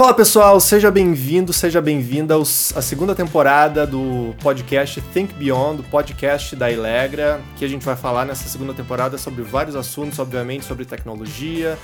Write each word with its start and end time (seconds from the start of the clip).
Fala 0.00 0.14
pessoal, 0.14 0.58
seja 0.58 0.90
bem-vindo, 0.90 1.52
seja 1.52 1.78
bem-vinda 1.78 2.34
à 2.34 2.80
segunda 2.80 3.14
temporada 3.14 3.86
do 3.86 4.34
podcast 4.40 4.98
Think 5.12 5.34
Beyond, 5.34 5.80
o 5.80 5.84
podcast 5.84 6.56
da 6.56 6.70
Ilegra, 6.70 7.38
que 7.58 7.66
a 7.66 7.68
gente 7.68 7.84
vai 7.84 7.94
falar 7.94 8.24
nessa 8.24 8.48
segunda 8.48 8.72
temporada 8.72 9.18
sobre 9.18 9.42
vários 9.42 9.76
assuntos, 9.76 10.18
obviamente 10.18 10.64
sobre 10.64 10.86
tecnologia, 10.86 11.76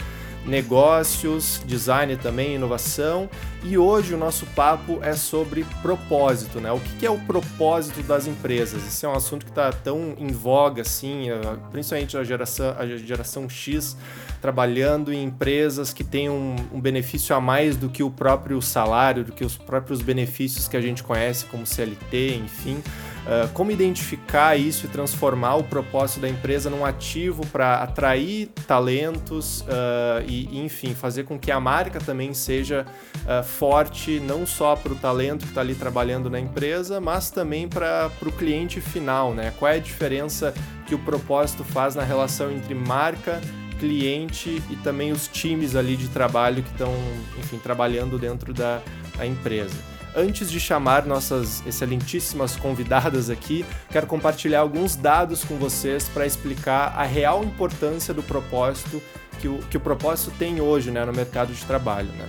negócios, 0.47 1.61
design 1.67 2.17
também, 2.17 2.55
inovação. 2.55 3.29
E 3.65 3.77
hoje 3.77 4.15
o 4.15 4.17
nosso 4.17 4.47
papo 4.47 5.01
é 5.03 5.13
sobre 5.15 5.65
propósito, 5.83 6.61
né? 6.61 6.71
O 6.71 6.79
que 6.79 7.05
é 7.05 7.11
o 7.11 7.19
propósito 7.19 8.03
das 8.03 8.27
empresas? 8.27 8.87
Esse 8.87 9.05
é 9.05 9.09
um 9.09 9.15
assunto 9.15 9.45
que 9.45 9.51
está 9.51 9.73
tão 9.73 10.15
em 10.19 10.29
voga, 10.29 10.83
assim, 10.83 11.31
eh, 11.31 11.41
principalmente 11.71 12.17
a 12.17 12.23
geração, 12.23 12.77
a 12.79 12.87
geração 12.87 13.49
X 13.49 13.97
trabalhando 14.41 15.13
em 15.13 15.25
empresas 15.25 15.93
que 15.93 16.05
têm 16.05 16.31
um, 16.31 16.55
um 16.73 16.81
benefício 16.81 17.35
a 17.35 17.41
mais 17.41 17.77
do 17.77 17.89
que 17.89 18.03
o 18.03 18.11
próprio 18.11 18.63
salário, 18.63 19.25
do 19.25 19.33
que 19.33 19.45
os 19.45 19.57
próprios 19.57 20.01
benefícios 20.01 20.69
que 20.69 20.77
a 20.77 20.81
gente 20.81 21.03
conhece 21.03 21.47
como 21.47 21.67
CLT, 21.67 22.37
enfim. 22.45 22.83
Uh, 23.27 23.49
como 23.53 23.73
identificar 23.73 24.57
isso 24.57 24.87
e 24.87 24.89
transformar 24.89 25.57
o 25.57 25.65
propósito 25.65 26.21
da 26.21 26.29
empresa 26.29 26.71
num 26.71 26.85
ativo 26.85 27.45
para 27.47 27.83
atrair 27.83 28.49
talentos 28.69 29.63
uh, 29.63 30.23
e, 30.29 30.61
enfim, 30.61 30.95
fazer 30.95 31.25
com 31.25 31.37
que 31.37 31.51
a 31.51 31.59
marca 31.59 31.99
também 31.99 32.33
seja 32.33 32.87
uh, 33.25 33.43
forte, 33.43 34.21
não 34.21 34.47
só 34.47 34.77
para 34.77 34.93
o 34.93 34.97
talento 34.97 35.43
que 35.43 35.49
está 35.49 35.61
ali 35.61 35.75
trabalhando 35.75 36.31
na 36.31 36.39
empresa, 36.39 37.01
mas 37.01 37.29
também 37.29 37.69
para 37.69 38.13
o 38.23 38.31
cliente 38.31 38.81
final, 38.81 39.35
né? 39.35 39.53
Qual 39.59 39.73
é 39.73 39.75
a 39.75 39.81
diferença 39.81 40.55
que 40.87 40.95
o 40.95 40.99
propósito 41.01 41.65
faz 41.65 41.97
na 41.97 42.05
relação 42.05 42.53
entre 42.53 42.75
marca 42.77 43.41
cliente 43.81 44.63
e 44.71 44.77
também 44.77 45.13
os 45.13 45.29
times 45.29 45.77
ali 45.77 45.97
de 45.97 46.09
trabalho 46.09 46.63
que 46.63 46.71
estão, 46.71 46.95
enfim, 47.39 47.59
trabalhando 47.59 48.19
dentro 48.19 48.55
da 48.55 48.81
empresa. 49.23 49.96
Antes 50.19 50.51
de 50.51 50.59
chamar 50.59 51.05
nossas 51.05 51.63
excelentíssimas 51.67 52.57
convidadas 52.57 53.29
aqui, 53.29 53.67
quero 53.91 54.07
compartilhar 54.07 54.61
alguns 54.61 54.97
dados 54.97 55.45
com 55.45 55.57
vocês 55.59 56.09
para 56.09 56.25
explicar 56.25 56.95
a 56.97 57.05
real 57.05 57.45
importância 57.45 58.15
do 58.15 58.23
propósito 58.23 59.03
que 59.39 59.47
o, 59.47 59.59
que 59.59 59.77
o 59.77 59.81
propósito 59.81 60.33
tem 60.39 60.59
hoje 60.59 60.91
né, 60.91 61.05
no 61.05 61.13
mercado 61.13 61.53
de 61.53 61.63
trabalho. 61.67 62.09
Né? 62.13 62.27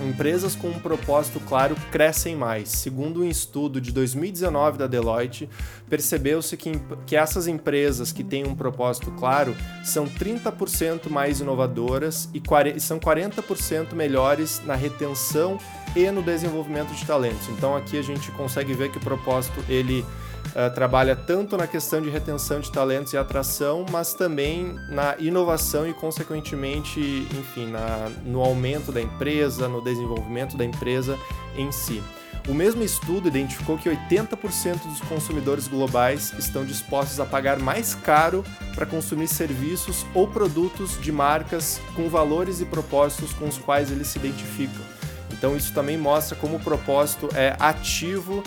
Empresas 0.00 0.54
com 0.54 0.68
um 0.68 0.78
propósito 0.78 1.40
claro 1.40 1.74
crescem 1.90 2.36
mais. 2.36 2.68
Segundo 2.68 3.22
um 3.22 3.28
estudo 3.28 3.80
de 3.80 3.90
2019 3.90 4.78
da 4.78 4.86
Deloitte, 4.86 5.50
percebeu-se 5.90 6.56
que, 6.56 6.80
que 7.04 7.16
essas 7.16 7.48
empresas 7.48 8.12
que 8.12 8.22
têm 8.22 8.46
um 8.46 8.54
propósito 8.54 9.10
claro 9.18 9.56
são 9.82 10.06
30% 10.06 11.10
mais 11.10 11.40
inovadoras 11.40 12.28
e, 12.32 12.40
e 12.76 12.80
são 12.80 13.00
40% 13.00 13.92
melhores 13.94 14.62
na 14.64 14.76
retenção 14.76 15.58
e 15.94 16.10
no 16.10 16.22
desenvolvimento 16.22 16.94
de 16.94 17.04
talentos. 17.04 17.48
Então 17.48 17.76
aqui 17.76 17.98
a 17.98 18.02
gente 18.02 18.30
consegue 18.32 18.74
ver 18.74 18.90
que 18.90 18.98
o 18.98 19.00
propósito 19.00 19.64
ele 19.68 20.04
uh, 20.48 20.72
trabalha 20.74 21.14
tanto 21.16 21.56
na 21.56 21.66
questão 21.66 22.00
de 22.00 22.08
retenção 22.08 22.60
de 22.60 22.70
talentos 22.70 23.12
e 23.12 23.16
atração, 23.16 23.84
mas 23.90 24.14
também 24.14 24.74
na 24.88 25.16
inovação 25.18 25.88
e, 25.88 25.92
consequentemente, 25.92 27.00
enfim, 27.38 27.66
na, 27.66 28.10
no 28.24 28.40
aumento 28.40 28.92
da 28.92 29.00
empresa, 29.00 29.68
no 29.68 29.80
desenvolvimento 29.80 30.56
da 30.56 30.64
empresa 30.64 31.18
em 31.56 31.70
si. 31.72 32.02
O 32.48 32.54
mesmo 32.54 32.82
estudo 32.82 33.28
identificou 33.28 33.76
que 33.76 33.90
80% 33.90 34.80
dos 34.86 35.00
consumidores 35.02 35.68
globais 35.68 36.32
estão 36.38 36.64
dispostos 36.64 37.20
a 37.20 37.26
pagar 37.26 37.58
mais 37.58 37.94
caro 37.94 38.42
para 38.74 38.86
consumir 38.86 39.28
serviços 39.28 40.06
ou 40.14 40.26
produtos 40.26 40.98
de 40.98 41.12
marcas 41.12 41.78
com 41.94 42.08
valores 42.08 42.62
e 42.62 42.64
propósitos 42.64 43.34
com 43.34 43.48
os 43.48 43.58
quais 43.58 43.92
eles 43.92 44.06
se 44.06 44.18
identificam. 44.18 44.97
Então, 45.38 45.56
isso 45.56 45.72
também 45.72 45.96
mostra 45.96 46.36
como 46.36 46.56
o 46.56 46.60
propósito 46.60 47.28
é 47.34 47.56
ativo 47.58 48.42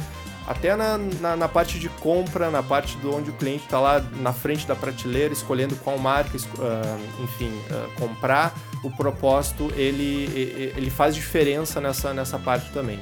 até 0.46 0.76
na, 0.76 0.98
na, 0.98 1.36
na, 1.36 1.48
parte 1.48 1.80
de 1.80 1.88
compra, 1.88 2.50
na 2.50 2.62
parte 2.62 2.98
de 2.98 3.08
onde 3.08 3.30
o 3.30 3.34
cliente 3.34 3.64
está 3.64 3.80
lá 3.80 4.04
na 4.20 4.34
frente 4.34 4.68
da 4.68 4.76
prateleira, 4.76 5.32
escolhendo 5.32 5.76
qual 5.78 5.98
marca, 5.98 6.36
uh, 6.36 7.24
enfim, 7.24 7.50
uh, 7.70 7.90
comprar, 7.96 8.54
o 8.84 8.90
propósito 8.90 9.72
ele, 9.76 10.74
ele 10.76 10.90
faz 10.90 11.16
diferença 11.16 11.80
nessa, 11.80 12.14
nessa 12.14 12.38
parte 12.38 12.72
também. 12.72 13.00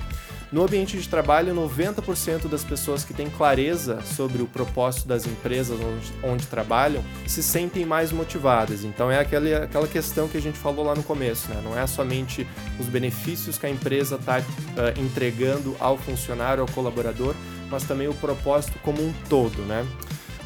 No 0.51 0.63
ambiente 0.63 0.97
de 0.97 1.07
trabalho, 1.07 1.53
90% 1.53 2.47
das 2.47 2.63
pessoas 2.63 3.03
que 3.03 3.13
têm 3.13 3.29
clareza 3.29 4.01
sobre 4.01 4.41
o 4.41 4.47
propósito 4.47 5.07
das 5.07 5.27
empresas 5.27 5.79
onde, 5.79 6.13
onde 6.23 6.47
trabalham 6.47 7.03
se 7.27 7.43
sentem 7.43 7.85
mais 7.85 8.11
motivadas. 8.11 8.83
Então 8.83 9.11
é 9.11 9.19
aquela, 9.19 9.65
aquela 9.65 9.87
questão 9.87 10.27
que 10.27 10.37
a 10.37 10.41
gente 10.41 10.57
falou 10.57 10.85
lá 10.85 10.95
no 10.95 11.03
começo, 11.03 11.49
né? 11.49 11.61
Não 11.63 11.77
é 11.77 11.85
somente 11.85 12.47
os 12.79 12.87
benefícios 12.87 13.59
que 13.59 13.67
a 13.67 13.69
empresa 13.69 14.15
está 14.15 14.39
uh, 14.39 14.99
entregando 14.99 15.75
ao 15.79 15.97
funcionário, 15.97 16.61
ao 16.61 16.67
colaborador, 16.69 17.35
mas 17.69 17.83
também 17.83 18.07
o 18.07 18.13
propósito 18.15 18.79
como 18.79 19.03
um 19.03 19.13
todo, 19.29 19.61
né? 19.61 19.85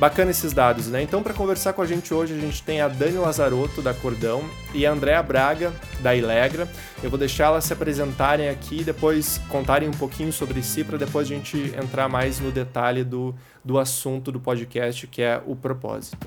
Bacana 0.04 0.32
esses 0.32 0.52
dados, 0.52 0.88
né? 0.88 1.02
Então, 1.02 1.24
para 1.24 1.34
conversar 1.34 1.72
com 1.72 1.82
a 1.82 1.86
gente 1.86 2.14
hoje, 2.14 2.34
a 2.34 2.38
gente 2.38 2.62
tem 2.62 2.82
a 2.82 2.90
Dani 2.90 3.18
Lazarotto, 3.18 3.82
da 3.82 3.94
Cordão, 3.94 4.44
e 4.74 4.86
a 4.86 4.92
Andréa 4.92 5.24
Braga, 5.24 5.72
da 6.02 6.14
Ilegra. 6.14 6.68
Eu 7.02 7.10
vou 7.10 7.18
deixar 7.18 7.46
elas 7.46 7.64
se 7.64 7.72
apresentarem 7.72 8.50
aqui 8.50 8.82
e 8.82 8.84
depois 8.84 9.40
contarem 9.48 9.88
um 9.88 9.94
pouquinho 9.94 10.34
sobre 10.34 10.62
si, 10.62 10.84
para 10.84 10.98
depois 10.98 11.26
a 11.26 11.34
gente 11.34 11.74
entrar 11.82 12.10
mais 12.10 12.42
no 12.42 12.52
detalhe 12.52 13.06
do, 13.06 13.34
do 13.64 13.80
assunto 13.80 14.30
do 14.30 14.42
podcast, 14.42 15.08
que 15.08 15.22
é 15.22 15.42
o 15.48 15.56
propósito. 15.56 16.18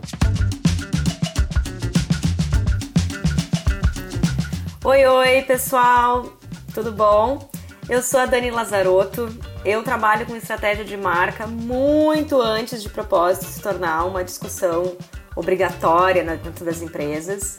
Oi, 4.85 5.07
oi, 5.07 5.43
pessoal! 5.43 6.33
Tudo 6.73 6.93
bom? 6.93 7.51
Eu 7.91 8.01
sou 8.01 8.21
a 8.21 8.25
Dani 8.25 8.51
Lazarotto, 8.51 9.29
eu 9.67 9.83
trabalho 9.83 10.25
com 10.25 10.37
estratégia 10.37 10.85
de 10.85 10.97
marca 10.97 11.45
muito 11.45 12.41
antes 12.41 12.81
de 12.81 12.89
propósito 12.89 13.47
se 13.47 13.61
tornar 13.61 14.05
uma 14.05 14.23
discussão 14.23 14.97
obrigatória 15.35 16.23
dentro 16.25 16.65
das 16.65 16.81
empresas. 16.81 17.59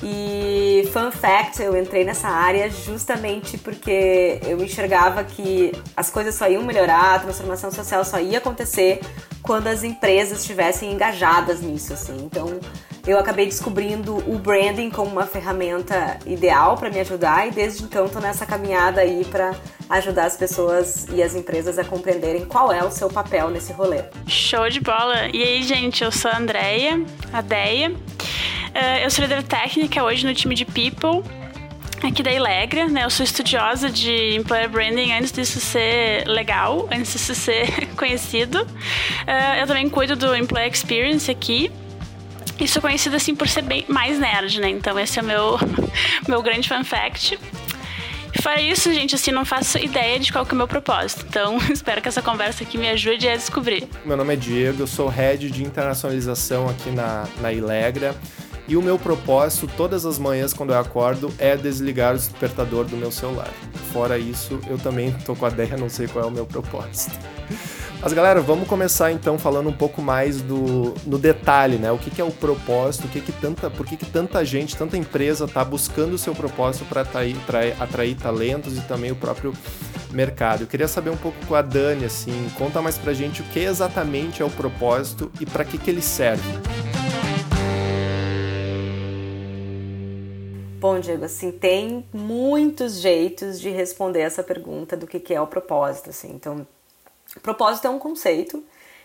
E 0.00 0.88
fun 0.92 1.10
fact, 1.10 1.60
eu 1.60 1.76
entrei 1.76 2.04
nessa 2.04 2.28
área 2.28 2.70
justamente 2.70 3.58
porque 3.58 4.40
eu 4.46 4.62
enxergava 4.62 5.24
que 5.24 5.72
as 5.96 6.08
coisas 6.08 6.36
só 6.36 6.48
iam 6.48 6.62
melhorar, 6.62 7.16
a 7.16 7.18
transformação 7.18 7.70
social 7.72 8.04
só 8.04 8.20
ia 8.20 8.38
acontecer 8.38 9.00
quando 9.42 9.66
as 9.66 9.82
empresas 9.82 10.40
estivessem 10.40 10.92
engajadas 10.92 11.60
nisso, 11.60 11.92
assim. 11.92 12.16
Então, 12.24 12.60
eu 13.06 13.18
acabei 13.18 13.46
descobrindo 13.46 14.16
o 14.30 14.38
branding 14.38 14.90
como 14.90 15.10
uma 15.10 15.26
ferramenta 15.26 16.18
ideal 16.26 16.76
para 16.76 16.90
me 16.90 17.00
ajudar 17.00 17.48
e 17.48 17.50
desde 17.50 17.82
então 17.84 18.06
estou 18.06 18.20
nessa 18.20 18.44
caminhada 18.44 19.00
aí 19.00 19.24
para 19.24 19.54
ajudar 19.88 20.26
as 20.26 20.36
pessoas 20.36 21.06
e 21.12 21.22
as 21.22 21.34
empresas 21.34 21.78
a 21.78 21.84
compreenderem 21.84 22.44
qual 22.44 22.72
é 22.72 22.82
o 22.84 22.90
seu 22.90 23.08
papel 23.08 23.50
nesse 23.50 23.72
rolê. 23.72 24.04
Show 24.26 24.68
de 24.68 24.80
bola! 24.80 25.28
E 25.32 25.42
aí, 25.42 25.62
gente, 25.62 26.04
eu 26.04 26.12
sou 26.12 26.30
a 26.30 26.36
Andrea, 26.36 27.02
a 27.32 27.40
Deia. 27.40 27.90
Uh, 27.90 29.02
eu 29.02 29.10
sou 29.10 29.24
líder 29.24 29.42
técnica 29.42 30.04
hoje 30.04 30.24
no 30.24 30.34
time 30.34 30.54
de 30.54 30.64
People 30.64 31.24
aqui 32.06 32.22
da 32.22 32.32
Ilegra, 32.32 32.86
né? 32.86 33.04
Eu 33.04 33.10
sou 33.10 33.24
estudiosa 33.24 33.90
de 33.90 34.36
employer 34.36 34.68
branding 34.68 35.12
antes 35.12 35.32
disso 35.32 35.60
ser 35.60 36.26
legal, 36.26 36.88
antes 36.90 37.12
disso 37.12 37.34
ser 37.34 37.86
conhecido. 37.96 38.62
Uh, 38.62 39.60
eu 39.60 39.66
também 39.66 39.88
cuido 39.88 40.16
do 40.16 40.34
employee 40.34 40.70
experience 40.70 41.30
aqui. 41.30 41.70
E 42.60 42.68
sou 42.68 42.82
conhecida 42.82 43.16
assim 43.16 43.34
por 43.34 43.48
ser 43.48 43.62
bem 43.62 43.84
mais 43.88 44.18
nerd, 44.18 44.60
né? 44.60 44.68
Então 44.68 44.98
esse 44.98 45.18
é 45.18 45.22
o 45.22 45.24
meu, 45.24 45.58
meu 46.28 46.42
grande 46.42 46.68
fun 46.68 46.84
fact. 46.84 47.38
Fora 48.42 48.60
isso, 48.60 48.92
gente, 48.92 49.14
assim, 49.14 49.32
não 49.32 49.44
faço 49.44 49.76
ideia 49.78 50.18
de 50.18 50.32
qual 50.32 50.46
que 50.46 50.52
é 50.52 50.54
o 50.54 50.56
meu 50.56 50.68
propósito. 50.68 51.26
Então, 51.28 51.58
espero 51.70 52.00
que 52.00 52.08
essa 52.08 52.22
conversa 52.22 52.62
aqui 52.62 52.78
me 52.78 52.88
ajude 52.88 53.28
a 53.28 53.36
descobrir. 53.36 53.88
Meu 54.04 54.16
nome 54.16 54.34
é 54.34 54.36
Diego, 54.36 54.82
eu 54.82 54.86
sou 54.86 55.08
Head 55.08 55.50
de 55.50 55.62
Internacionalização 55.62 56.68
aqui 56.68 56.90
na, 56.90 57.26
na 57.40 57.52
Ilegra. 57.52 58.14
E 58.68 58.76
o 58.76 58.82
meu 58.82 58.98
propósito, 58.98 59.68
todas 59.76 60.06
as 60.06 60.18
manhãs 60.18 60.52
quando 60.52 60.72
eu 60.72 60.78
acordo, 60.78 61.32
é 61.38 61.56
desligar 61.56 62.14
o 62.14 62.16
despertador 62.16 62.84
do 62.84 62.96
meu 62.96 63.10
celular. 63.10 63.50
Fora 63.92 64.16
isso, 64.16 64.60
eu 64.68 64.78
também 64.78 65.12
tô 65.24 65.34
com 65.34 65.44
a 65.44 65.48
ideia, 65.50 65.76
não 65.76 65.88
sei 65.88 66.06
qual 66.06 66.24
é 66.24 66.28
o 66.28 66.30
meu 66.30 66.46
propósito. 66.46 67.18
Mas 68.02 68.14
galera, 68.14 68.40
vamos 68.40 68.66
começar 68.66 69.12
então 69.12 69.38
falando 69.38 69.68
um 69.68 69.74
pouco 69.74 70.00
mais 70.00 70.40
do 70.40 70.94
no 71.04 71.18
detalhe, 71.18 71.76
né? 71.76 71.92
O 71.92 71.98
que, 71.98 72.10
que 72.10 72.18
é 72.18 72.24
o 72.24 72.30
propósito, 72.30 73.06
o 73.06 73.10
que 73.10 73.20
que 73.20 73.30
tanta, 73.30 73.68
por 73.68 73.84
que, 73.84 73.94
que 73.94 74.06
tanta 74.06 74.42
gente, 74.42 74.74
tanta 74.74 74.96
empresa 74.96 75.44
está 75.44 75.62
buscando 75.62 76.14
o 76.14 76.18
seu 76.18 76.34
propósito 76.34 76.86
para 76.86 77.02
atrair, 77.02 77.36
atrair, 77.36 77.76
atrair 77.78 78.16
talentos 78.16 78.78
e 78.78 78.80
também 78.80 79.12
o 79.12 79.16
próprio 79.16 79.52
mercado. 80.10 80.62
Eu 80.62 80.66
queria 80.66 80.88
saber 80.88 81.10
um 81.10 81.16
pouco 81.16 81.36
com 81.46 81.54
a 81.54 81.60
Dani, 81.60 82.06
assim, 82.06 82.32
conta 82.56 82.80
mais 82.80 82.96
pra 82.96 83.12
gente 83.12 83.42
o 83.42 83.44
que 83.44 83.58
exatamente 83.58 84.40
é 84.40 84.46
o 84.46 84.50
propósito 84.50 85.30
e 85.38 85.44
para 85.44 85.62
que, 85.62 85.76
que 85.76 85.90
ele 85.90 86.00
serve. 86.00 86.58
Bom, 90.80 90.98
Diego, 90.98 91.26
assim, 91.26 91.52
tem 91.52 92.06
muitos 92.14 92.98
jeitos 92.98 93.60
de 93.60 93.68
responder 93.68 94.20
essa 94.20 94.42
pergunta 94.42 94.96
do 94.96 95.06
que, 95.06 95.20
que 95.20 95.34
é 95.34 95.40
o 95.40 95.46
propósito, 95.46 96.08
assim. 96.08 96.32
Então, 96.32 96.66
Propósito 97.42 97.86
é 97.86 97.90
um 97.90 97.98
conceito, 97.98 98.62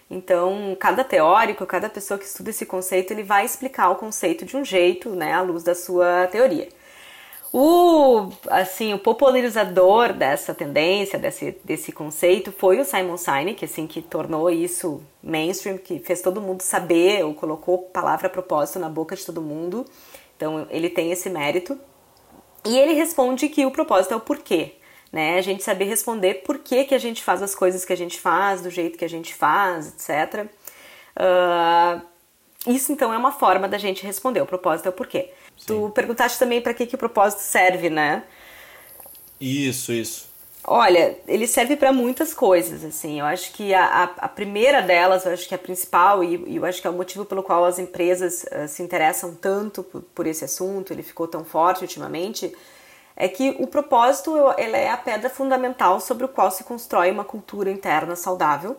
então 0.09 0.75
cada 0.79 1.03
teórico, 1.03 1.65
cada 1.65 1.89
pessoa 1.89 2.17
que 2.17 2.25
estuda 2.25 2.49
esse 2.49 2.65
conceito, 2.65 3.11
ele 3.11 3.23
vai 3.23 3.45
explicar 3.45 3.89
o 3.89 3.95
conceito 3.95 4.45
de 4.45 4.57
um 4.57 4.65
jeito, 4.65 5.09
né, 5.09 5.33
à 5.33 5.41
luz 5.41 5.63
da 5.63 5.75
sua 5.75 6.27
teoria. 6.27 6.67
O, 7.57 8.31
assim, 8.49 8.93
o 8.93 8.99
popularizador 8.99 10.11
dessa 10.11 10.53
tendência, 10.53 11.17
desse, 11.17 11.57
desse 11.63 11.89
conceito, 11.89 12.51
foi 12.51 12.81
o 12.81 12.83
Simon 12.83 13.15
Sinek, 13.15 13.63
assim, 13.63 13.87
que 13.87 14.01
tornou 14.01 14.49
isso 14.49 15.01
mainstream, 15.23 15.77
que 15.77 15.99
fez 15.99 16.21
todo 16.21 16.41
mundo 16.41 16.61
saber, 16.61 17.23
ou 17.23 17.33
colocou 17.33 17.77
palavra 17.77 18.27
propósito 18.27 18.77
na 18.77 18.89
boca 18.89 19.15
de 19.15 19.25
todo 19.25 19.41
mundo. 19.41 19.85
Então, 20.35 20.67
ele 20.69 20.89
tem 20.89 21.13
esse 21.13 21.29
mérito. 21.29 21.79
E 22.65 22.77
ele 22.77 22.91
responde 22.91 23.47
que 23.47 23.65
o 23.65 23.71
propósito 23.71 24.13
é 24.13 24.17
o 24.17 24.19
porquê, 24.19 24.73
né? 25.11 25.37
A 25.37 25.41
gente 25.41 25.63
saber 25.63 25.85
responder 25.85 26.35
por 26.45 26.59
que, 26.59 26.85
que 26.85 26.95
a 26.95 26.99
gente 26.99 27.23
faz 27.23 27.41
as 27.41 27.55
coisas 27.55 27.85
que 27.85 27.93
a 27.93 27.97
gente 27.97 28.19
faz, 28.19 28.61
do 28.61 28.69
jeito 28.69 28.97
que 28.97 29.05
a 29.05 29.09
gente 29.09 29.33
faz, 29.33 29.87
etc. 29.87 30.47
Uh, 31.15 32.01
isso, 32.67 32.91
então, 32.91 33.13
é 33.13 33.17
uma 33.17 33.31
forma 33.31 33.67
da 33.67 33.77
gente 33.77 34.05
responder. 34.05 34.41
O 34.41 34.45
propósito 34.45 34.87
é 34.87 34.89
o 34.89 34.93
porquê. 34.93 35.31
Sim. 35.57 35.65
Tu 35.67 35.91
perguntaste 35.93 36.39
também 36.39 36.61
para 36.61 36.73
que, 36.73 36.85
que 36.85 36.95
o 36.95 36.97
propósito 36.97 37.39
serve, 37.39 37.89
né? 37.89 38.23
Isso, 39.39 39.91
isso. 39.93 40.35
Olha, 40.67 41.15
ele 41.27 41.45
serve 41.45 41.75
para 41.75 41.93
muitas 41.93 42.33
coisas, 42.33 42.83
assim. 42.83 43.19
Eu 43.19 43.25
acho 43.25 43.53
que 43.53 43.71
a, 43.73 43.85
a, 43.85 44.03
a, 44.03 44.27
primeira 44.27 44.81
delas, 44.81 45.25
eu 45.25 45.31
acho 45.31 45.47
que 45.47 45.53
é 45.53 45.57
a 45.57 45.59
principal, 45.59 46.23
e, 46.23 46.43
e, 46.47 46.55
eu 46.55 46.65
acho 46.65 46.81
que 46.81 46.87
é 46.87 46.89
o 46.89 46.93
motivo 46.93 47.23
pelo 47.23 47.43
qual 47.43 47.65
as 47.65 47.77
empresas 47.77 48.43
uh, 48.43 48.67
se 48.67 48.81
interessam 48.81 49.35
tanto 49.35 49.83
por, 49.83 50.01
por, 50.01 50.25
esse 50.25 50.43
assunto, 50.43 50.91
ele 50.91 51.03
ficou 51.03 51.27
tão 51.27 51.45
forte 51.45 51.83
ultimamente, 51.83 52.51
é 53.15 53.27
que 53.27 53.55
o 53.59 53.67
propósito 53.67 54.35
ele 54.57 54.75
é 54.75 54.89
a 54.89 54.97
pedra 54.97 55.29
fundamental 55.29 55.99
sobre 55.99 56.25
o 56.25 56.27
qual 56.27 56.51
se 56.51 56.63
constrói 56.63 57.11
uma 57.11 57.23
cultura 57.23 57.71
interna 57.71 58.15
saudável, 58.15 58.75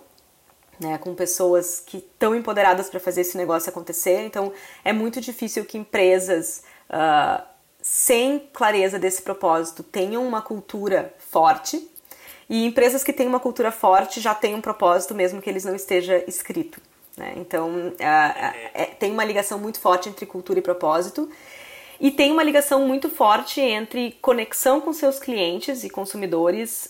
né, 0.79 0.99
com 0.99 1.15
pessoas 1.15 1.81
que 1.81 1.99
estão 1.99 2.35
empoderadas 2.35 2.91
para 2.91 3.01
fazer 3.01 3.23
esse 3.23 3.37
negócio 3.37 3.71
acontecer. 3.71 4.21
Então, 4.27 4.53
é 4.85 4.93
muito 4.93 5.21
difícil 5.21 5.65
que 5.65 5.79
empresas 5.79 6.63
uh, 6.91 7.43
sem 7.81 8.41
clareza 8.53 8.99
desse 8.99 9.23
propósito 9.23 9.83
tenham 9.83 10.27
uma 10.27 10.43
cultura 10.43 11.15
forte. 11.19 11.91
E 12.49 12.67
empresas 12.67 13.03
que 13.03 13.13
têm 13.13 13.27
uma 13.27 13.41
cultura 13.41 13.73
forte 13.73 14.21
já 14.21 14.35
têm 14.35 14.55
um 14.55 14.61
propósito, 14.61 15.15
mesmo 15.15 15.41
que 15.41 15.49
eles 15.49 15.65
não 15.65 15.75
esteja 15.75 16.23
escrito. 16.29 16.81
Né? 17.17 17.33
Então, 17.37 17.71
uh, 17.71 17.91
uh, 17.91 18.97
tem 18.99 19.11
uma 19.11 19.25
ligação 19.25 19.59
muito 19.59 19.81
forte 19.81 20.09
entre 20.09 20.27
cultura 20.27 20.59
e 20.59 20.63
propósito. 20.63 21.31
E 21.99 22.11
tem 22.11 22.31
uma 22.31 22.43
ligação 22.43 22.87
muito 22.87 23.09
forte 23.09 23.61
entre 23.61 24.19
conexão 24.21 24.81
com 24.81 24.93
seus 24.93 25.19
clientes 25.19 25.83
e 25.83 25.89
consumidores 25.89 26.89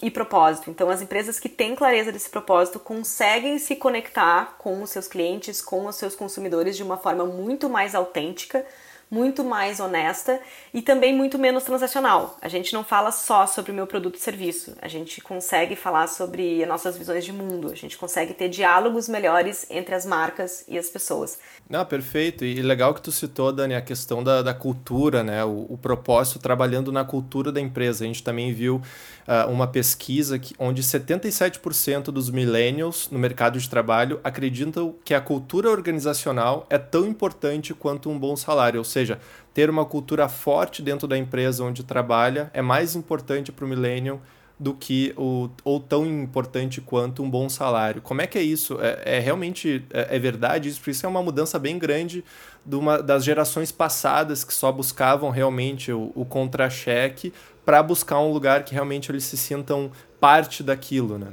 e 0.00 0.10
propósito. 0.10 0.70
Então, 0.70 0.88
as 0.88 1.02
empresas 1.02 1.40
que 1.40 1.48
têm 1.48 1.74
clareza 1.74 2.12
desse 2.12 2.30
propósito 2.30 2.78
conseguem 2.78 3.58
se 3.58 3.74
conectar 3.74 4.56
com 4.58 4.82
os 4.82 4.90
seus 4.90 5.08
clientes, 5.08 5.60
com 5.60 5.86
os 5.86 5.96
seus 5.96 6.14
consumidores 6.14 6.76
de 6.76 6.82
uma 6.82 6.96
forma 6.96 7.24
muito 7.24 7.68
mais 7.68 7.94
autêntica, 7.94 8.64
muito 9.10 9.44
mais 9.44 9.80
honesta 9.80 10.40
e 10.72 10.82
também 10.82 11.14
muito 11.14 11.38
menos 11.38 11.64
transacional. 11.64 12.36
A 12.40 12.48
gente 12.48 12.72
não 12.72 12.84
fala 12.84 13.10
só 13.10 13.46
sobre 13.46 13.72
o 13.72 13.74
meu 13.74 13.86
produto 13.86 14.16
e 14.16 14.20
serviço, 14.20 14.76
a 14.80 14.88
gente 14.88 15.20
consegue 15.20 15.76
falar 15.76 16.06
sobre 16.06 16.62
as 16.62 16.68
nossas 16.68 16.96
visões 16.96 17.24
de 17.24 17.32
mundo, 17.32 17.70
a 17.70 17.74
gente 17.74 17.96
consegue 17.96 18.34
ter 18.34 18.48
diálogos 18.48 19.08
melhores 19.08 19.66
entre 19.70 19.94
as 19.94 20.04
marcas 20.04 20.64
e 20.68 20.78
as 20.78 20.88
pessoas. 20.88 21.38
Não, 21.68 21.84
perfeito. 21.84 22.44
E 22.44 22.60
legal 22.60 22.92
que 22.94 23.00
tu 23.00 23.10
citou, 23.10 23.52
Dani, 23.52 23.74
a 23.74 23.80
questão 23.80 24.22
da, 24.22 24.42
da 24.42 24.52
cultura, 24.52 25.22
né? 25.22 25.44
O, 25.44 25.66
o 25.70 25.78
propósito 25.78 26.38
trabalhando 26.38 26.92
na 26.92 27.04
cultura 27.04 27.50
da 27.50 27.60
empresa. 27.60 28.04
A 28.04 28.06
gente 28.06 28.22
também 28.22 28.52
viu 28.52 28.76
uh, 28.76 29.50
uma 29.50 29.66
pesquisa 29.66 30.38
que, 30.38 30.54
onde 30.58 30.82
77% 30.82 32.04
dos 32.04 32.30
millennials 32.30 33.08
no 33.10 33.18
mercado 33.18 33.58
de 33.58 33.68
trabalho 33.68 34.20
acreditam 34.22 34.94
que 35.04 35.14
a 35.14 35.20
cultura 35.20 35.70
organizacional 35.70 36.66
é 36.68 36.78
tão 36.78 37.06
importante 37.06 37.72
quanto 37.72 38.10
um 38.10 38.18
bom 38.18 38.36
salário. 38.36 38.78
Ou 38.78 38.84
seja, 38.94 39.18
ter 39.52 39.68
uma 39.68 39.84
cultura 39.84 40.28
forte 40.28 40.80
dentro 40.80 41.06
da 41.06 41.18
empresa 41.18 41.62
onde 41.62 41.82
trabalha 41.82 42.50
é 42.54 42.62
mais 42.62 42.94
importante 42.94 43.52
para 43.52 43.64
o 43.64 43.68
millennial 43.68 44.20
do 44.58 44.72
que 44.72 45.12
o 45.16 45.50
ou 45.64 45.80
tão 45.80 46.06
importante 46.06 46.80
quanto 46.80 47.22
um 47.22 47.28
bom 47.28 47.48
salário. 47.48 48.00
Como 48.00 48.22
é 48.22 48.26
que 48.26 48.38
é 48.38 48.42
isso? 48.42 48.78
É, 48.80 49.16
é 49.16 49.18
realmente 49.18 49.84
é, 49.92 50.16
é, 50.16 50.18
verdade 50.18 50.68
isso? 50.68 50.78
Porque 50.78 50.92
isso 50.92 51.04
é 51.04 51.08
uma 51.08 51.22
mudança 51.22 51.58
bem 51.58 51.78
grande 51.78 52.24
de 52.64 52.76
uma, 52.76 53.02
das 53.02 53.24
gerações 53.24 53.72
passadas 53.72 54.44
que 54.44 54.54
só 54.54 54.70
buscavam 54.70 55.30
realmente 55.30 55.92
o, 55.92 56.12
o 56.14 56.24
contra-cheque 56.24 57.32
para 57.64 57.82
buscar 57.82 58.20
um 58.20 58.32
lugar 58.32 58.64
que 58.64 58.72
realmente 58.72 59.10
eles 59.10 59.24
se 59.24 59.36
sintam 59.36 59.90
parte 60.20 60.62
daquilo, 60.62 61.18
né? 61.18 61.28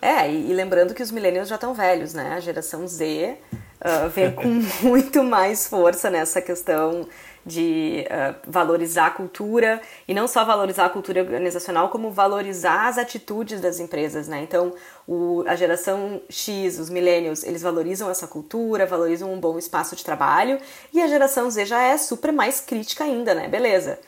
É, 0.00 0.28
e, 0.28 0.50
e 0.50 0.52
lembrando 0.52 0.94
que 0.94 1.02
os 1.02 1.12
millennials 1.12 1.48
já 1.48 1.54
estão 1.54 1.72
velhos, 1.72 2.12
né? 2.12 2.32
A 2.34 2.40
geração 2.40 2.86
Z 2.88 3.38
uh, 3.82 4.08
vem 4.08 4.32
com 4.32 4.48
muito 4.86 5.22
mais 5.22 5.66
força 5.66 6.08
nessa 6.08 6.40
questão 6.40 7.06
de 7.44 8.06
uh, 8.06 8.36
valorizar 8.46 9.06
a 9.06 9.10
cultura 9.10 9.80
e 10.06 10.14
não 10.14 10.28
só 10.28 10.44
valorizar 10.44 10.86
a 10.86 10.88
cultura 10.88 11.20
organizacional, 11.20 11.88
como 11.88 12.10
valorizar 12.10 12.86
as 12.86 12.98
atitudes 12.98 13.60
das 13.60 13.80
empresas, 13.80 14.28
né? 14.28 14.42
Então, 14.42 14.72
o, 15.06 15.42
a 15.46 15.56
geração 15.56 16.22
X, 16.30 16.78
os 16.78 16.88
millennials, 16.88 17.42
eles 17.42 17.62
valorizam 17.62 18.08
essa 18.08 18.28
cultura, 18.28 18.86
valorizam 18.86 19.32
um 19.32 19.40
bom 19.40 19.58
espaço 19.58 19.96
de 19.96 20.04
trabalho 20.04 20.58
e 20.92 21.02
a 21.02 21.08
geração 21.08 21.50
Z 21.50 21.66
já 21.66 21.82
é 21.82 21.96
super 21.96 22.32
mais 22.32 22.60
crítica 22.60 23.04
ainda, 23.04 23.34
né? 23.34 23.48
Beleza. 23.48 23.98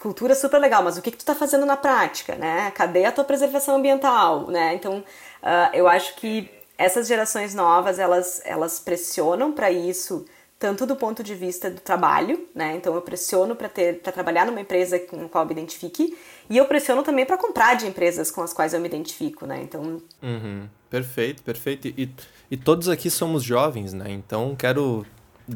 Cultura 0.00 0.34
super 0.34 0.58
legal, 0.58 0.82
mas 0.82 0.98
o 0.98 1.02
que, 1.02 1.12
que 1.12 1.16
tu 1.16 1.24
tá 1.24 1.34
fazendo 1.34 1.64
na 1.64 1.76
prática, 1.76 2.34
né? 2.34 2.72
Cadê 2.72 3.04
a 3.04 3.12
tua 3.12 3.24
preservação 3.24 3.76
ambiental, 3.76 4.48
né? 4.48 4.74
Então, 4.74 4.98
uh, 4.98 5.70
eu 5.72 5.86
acho 5.88 6.16
que 6.16 6.50
essas 6.82 7.06
gerações 7.06 7.54
novas, 7.54 7.98
elas, 7.98 8.40
elas 8.44 8.80
pressionam 8.80 9.52
para 9.52 9.70
isso 9.70 10.24
tanto 10.62 10.86
do 10.86 10.94
ponto 10.94 11.24
de 11.24 11.34
vista 11.34 11.68
do 11.68 11.80
trabalho, 11.80 12.46
né? 12.54 12.76
Então 12.76 12.94
eu 12.94 13.02
pressiono 13.02 13.56
para 13.56 13.68
ter 13.68 13.98
para 13.98 14.12
trabalhar 14.12 14.46
numa 14.46 14.60
empresa 14.60 14.96
com 14.96 15.24
a 15.24 15.28
qual 15.28 15.42
eu 15.42 15.48
me 15.48 15.54
identifique 15.54 16.16
e 16.48 16.56
eu 16.56 16.64
pressiono 16.66 17.02
também 17.02 17.26
para 17.26 17.36
comprar 17.36 17.74
de 17.74 17.84
empresas 17.84 18.30
com 18.30 18.42
as 18.42 18.52
quais 18.52 18.72
eu 18.72 18.78
me 18.78 18.86
identifico, 18.86 19.44
né? 19.44 19.60
Então 19.60 20.00
uhum. 20.22 20.68
perfeito, 20.88 21.42
perfeito. 21.42 21.88
E, 21.88 22.08
e 22.48 22.56
todos 22.56 22.88
aqui 22.88 23.10
somos 23.10 23.42
jovens, 23.42 23.92
né? 23.92 24.06
Então 24.10 24.54
quero 24.54 25.04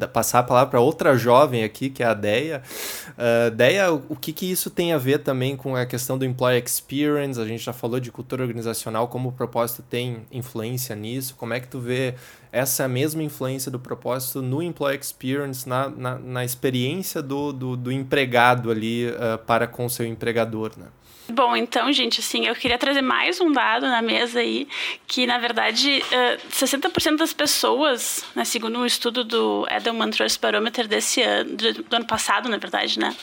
passar 0.05 0.39
a 0.39 0.43
palavra 0.43 0.69
para 0.69 0.79
outra 0.79 1.17
jovem 1.17 1.63
aqui, 1.63 1.89
que 1.89 2.03
é 2.03 2.05
a 2.05 2.13
Deia. 2.13 2.61
Uh, 3.09 3.51
Deia, 3.51 3.91
o, 3.91 4.15
que, 4.15 4.33
que 4.33 4.51
isso 4.51 4.69
tem 4.69 4.93
a 4.93 4.97
ver 4.97 5.19
também 5.19 5.55
com 5.55 5.75
a 5.75 5.85
questão 5.85 6.17
do 6.17 6.25
employee 6.25 6.61
experience? 6.61 7.39
A 7.39 7.45
gente 7.45 7.63
já 7.63 7.73
falou 7.73 7.99
de 7.99 8.11
cultura 8.11 8.43
organizacional, 8.43 9.07
como 9.07 9.29
o 9.29 9.31
propósito 9.31 9.81
tem 9.81 10.25
influência 10.31 10.95
nisso. 10.95 11.35
Como 11.35 11.53
é 11.53 11.59
que 11.59 11.67
tu 11.67 11.79
vê 11.79 12.15
essa 12.51 12.87
mesma 12.87 13.23
influência 13.23 13.71
do 13.71 13.79
propósito 13.79 14.41
no 14.41 14.61
employee 14.61 14.99
experience, 14.99 15.67
na, 15.67 15.89
na, 15.89 16.19
na 16.19 16.45
experiência 16.45 17.21
do, 17.21 17.53
do, 17.53 17.77
do, 17.77 17.91
empregado 17.91 18.71
ali 18.71 19.07
uh, 19.07 19.37
para 19.45 19.67
com 19.67 19.85
o 19.85 19.89
seu 19.89 20.05
empregador, 20.05 20.71
né? 20.77 20.87
Bom, 21.29 21.55
então, 21.57 21.91
gente, 21.91 22.21
assim, 22.21 22.45
eu 22.45 22.55
queria 22.55 22.77
trazer 22.77 23.01
mais 23.01 23.41
um 23.41 23.51
dado 23.51 23.85
na 23.85 24.01
mesa 24.01 24.39
aí, 24.39 24.67
que 25.05 25.27
na 25.27 25.37
verdade 25.37 26.01
uh, 26.01 26.47
60% 26.49 27.17
das 27.17 27.33
pessoas, 27.33 28.25
né, 28.33 28.45
segundo 28.45 28.79
um 28.79 28.85
estudo 28.85 29.25
do 29.25 29.67
Edelman 29.69 30.09
Trust 30.09 30.39
Barometer 30.39 30.87
desse 30.87 31.21
ano, 31.21 31.55
do 31.55 31.95
ano 31.95 32.05
passado, 32.05 32.47
na 32.47 32.57
verdade, 32.57 32.97
né, 32.97 33.13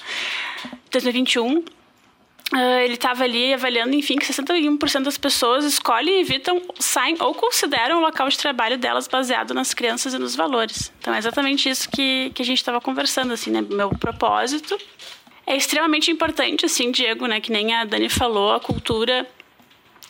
2021, 0.91 1.59
uh, 1.59 1.65
ele 2.83 2.95
estava 2.95 3.25
ali 3.25 3.55
avaliando, 3.55 3.95
enfim, 3.95 4.17
que 4.17 4.27
61% 4.27 5.03
das 5.03 5.17
pessoas 5.17 5.65
escolhem, 5.65 6.21
evitam, 6.21 6.61
saem 6.79 7.17
ou 7.21 7.35
consideram 7.35 7.99
o 7.99 8.01
local 8.01 8.29
de 8.29 8.37
trabalho 8.37 8.77
delas 8.77 9.09
baseado 9.09 9.55
nas 9.55 9.73
crianças 9.73 10.13
e 10.13 10.19
nos 10.19 10.37
valores. 10.37 10.93
Então 10.99 11.15
é 11.15 11.19
exatamente 11.19 11.71
isso 11.71 11.89
que, 11.89 12.31
que 12.35 12.43
a 12.43 12.45
gente 12.45 12.59
estava 12.59 12.83
conversando, 12.83 13.33
assim, 13.33 13.51
né? 13.51 13.63
Meu 13.63 13.89
propósito 13.89 14.79
é 15.47 15.57
extremamente 15.57 16.11
importante, 16.11 16.65
assim, 16.65 16.91
Diego, 16.91 17.27
né? 17.27 17.41
Que 17.41 17.53
nem 17.53 17.75
a 17.75 17.85
Dani 17.85 18.09
falou, 18.09 18.53
a 18.53 18.61
cultura 18.61 19.27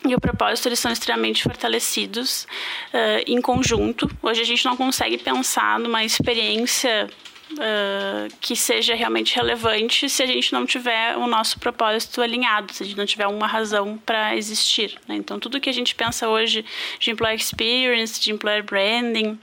e 0.07 0.13
o 0.13 0.19
propósito 0.19 0.67
eles 0.67 0.79
são 0.79 0.91
extremamente 0.91 1.41
fortalecidos 1.43 2.47
uh, 2.93 3.23
em 3.25 3.41
conjunto. 3.41 4.09
Hoje 4.21 4.41
a 4.41 4.45
gente 4.45 4.63
não 4.63 4.77
consegue 4.77 5.17
pensar 5.17 5.79
numa 5.79 6.03
experiência 6.03 7.09
uh, 7.53 8.35
que 8.39 8.55
seja 8.55 8.93
realmente 8.93 9.35
relevante 9.35 10.07
se 10.07 10.21
a 10.21 10.27
gente 10.27 10.53
não 10.53 10.65
tiver 10.65 11.17
o 11.17 11.25
nosso 11.27 11.59
propósito 11.59 12.21
alinhado, 12.21 12.71
se 12.71 12.83
a 12.83 12.85
gente 12.85 12.97
não 12.97 13.05
tiver 13.05 13.27
uma 13.27 13.47
razão 13.47 13.97
para 13.97 14.35
existir. 14.35 14.95
Né? 15.07 15.15
Então, 15.15 15.39
tudo 15.39 15.59
que 15.59 15.69
a 15.69 15.73
gente 15.73 15.95
pensa 15.95 16.29
hoje 16.29 16.63
de 16.99 17.11
employee 17.11 17.37
experience, 17.37 18.19
de 18.19 18.31
employer 18.31 18.63
branding, 18.63 19.39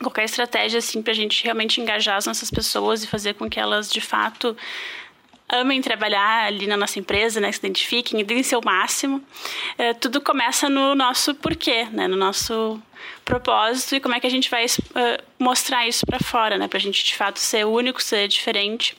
qualquer 0.00 0.24
estratégia 0.24 0.78
assim 0.78 1.02
para 1.02 1.12
a 1.12 1.16
gente 1.16 1.42
realmente 1.42 1.80
engajar 1.80 2.16
as 2.16 2.26
nossas 2.26 2.50
pessoas 2.50 3.02
e 3.02 3.06
fazer 3.06 3.34
com 3.34 3.48
que 3.48 3.58
elas 3.58 3.90
de 3.90 4.00
fato 4.00 4.56
amem 5.48 5.80
trabalhar 5.80 6.44
ali 6.44 6.66
na 6.66 6.76
nossa 6.76 6.98
empresa, 6.98 7.40
né, 7.40 7.50
se 7.50 7.58
identifiquem 7.58 8.24
deem 8.24 8.42
seu 8.42 8.60
máximo. 8.62 9.22
É, 9.76 9.94
tudo 9.94 10.20
começa 10.20 10.68
no 10.68 10.94
nosso 10.94 11.34
porquê, 11.34 11.84
né, 11.84 12.06
no 12.06 12.16
nosso 12.16 12.80
propósito 13.24 13.96
e 13.96 14.00
como 14.00 14.14
é 14.14 14.20
que 14.20 14.26
a 14.26 14.30
gente 14.30 14.50
vai 14.50 14.64
uh, 14.64 15.22
mostrar 15.38 15.86
isso 15.86 16.04
para 16.04 16.18
fora, 16.18 16.58
né, 16.58 16.68
para 16.68 16.78
a 16.78 16.80
gente 16.80 17.04
de 17.04 17.14
fato 17.14 17.38
ser 17.38 17.64
único, 17.64 18.02
ser 18.02 18.28
diferente 18.28 18.96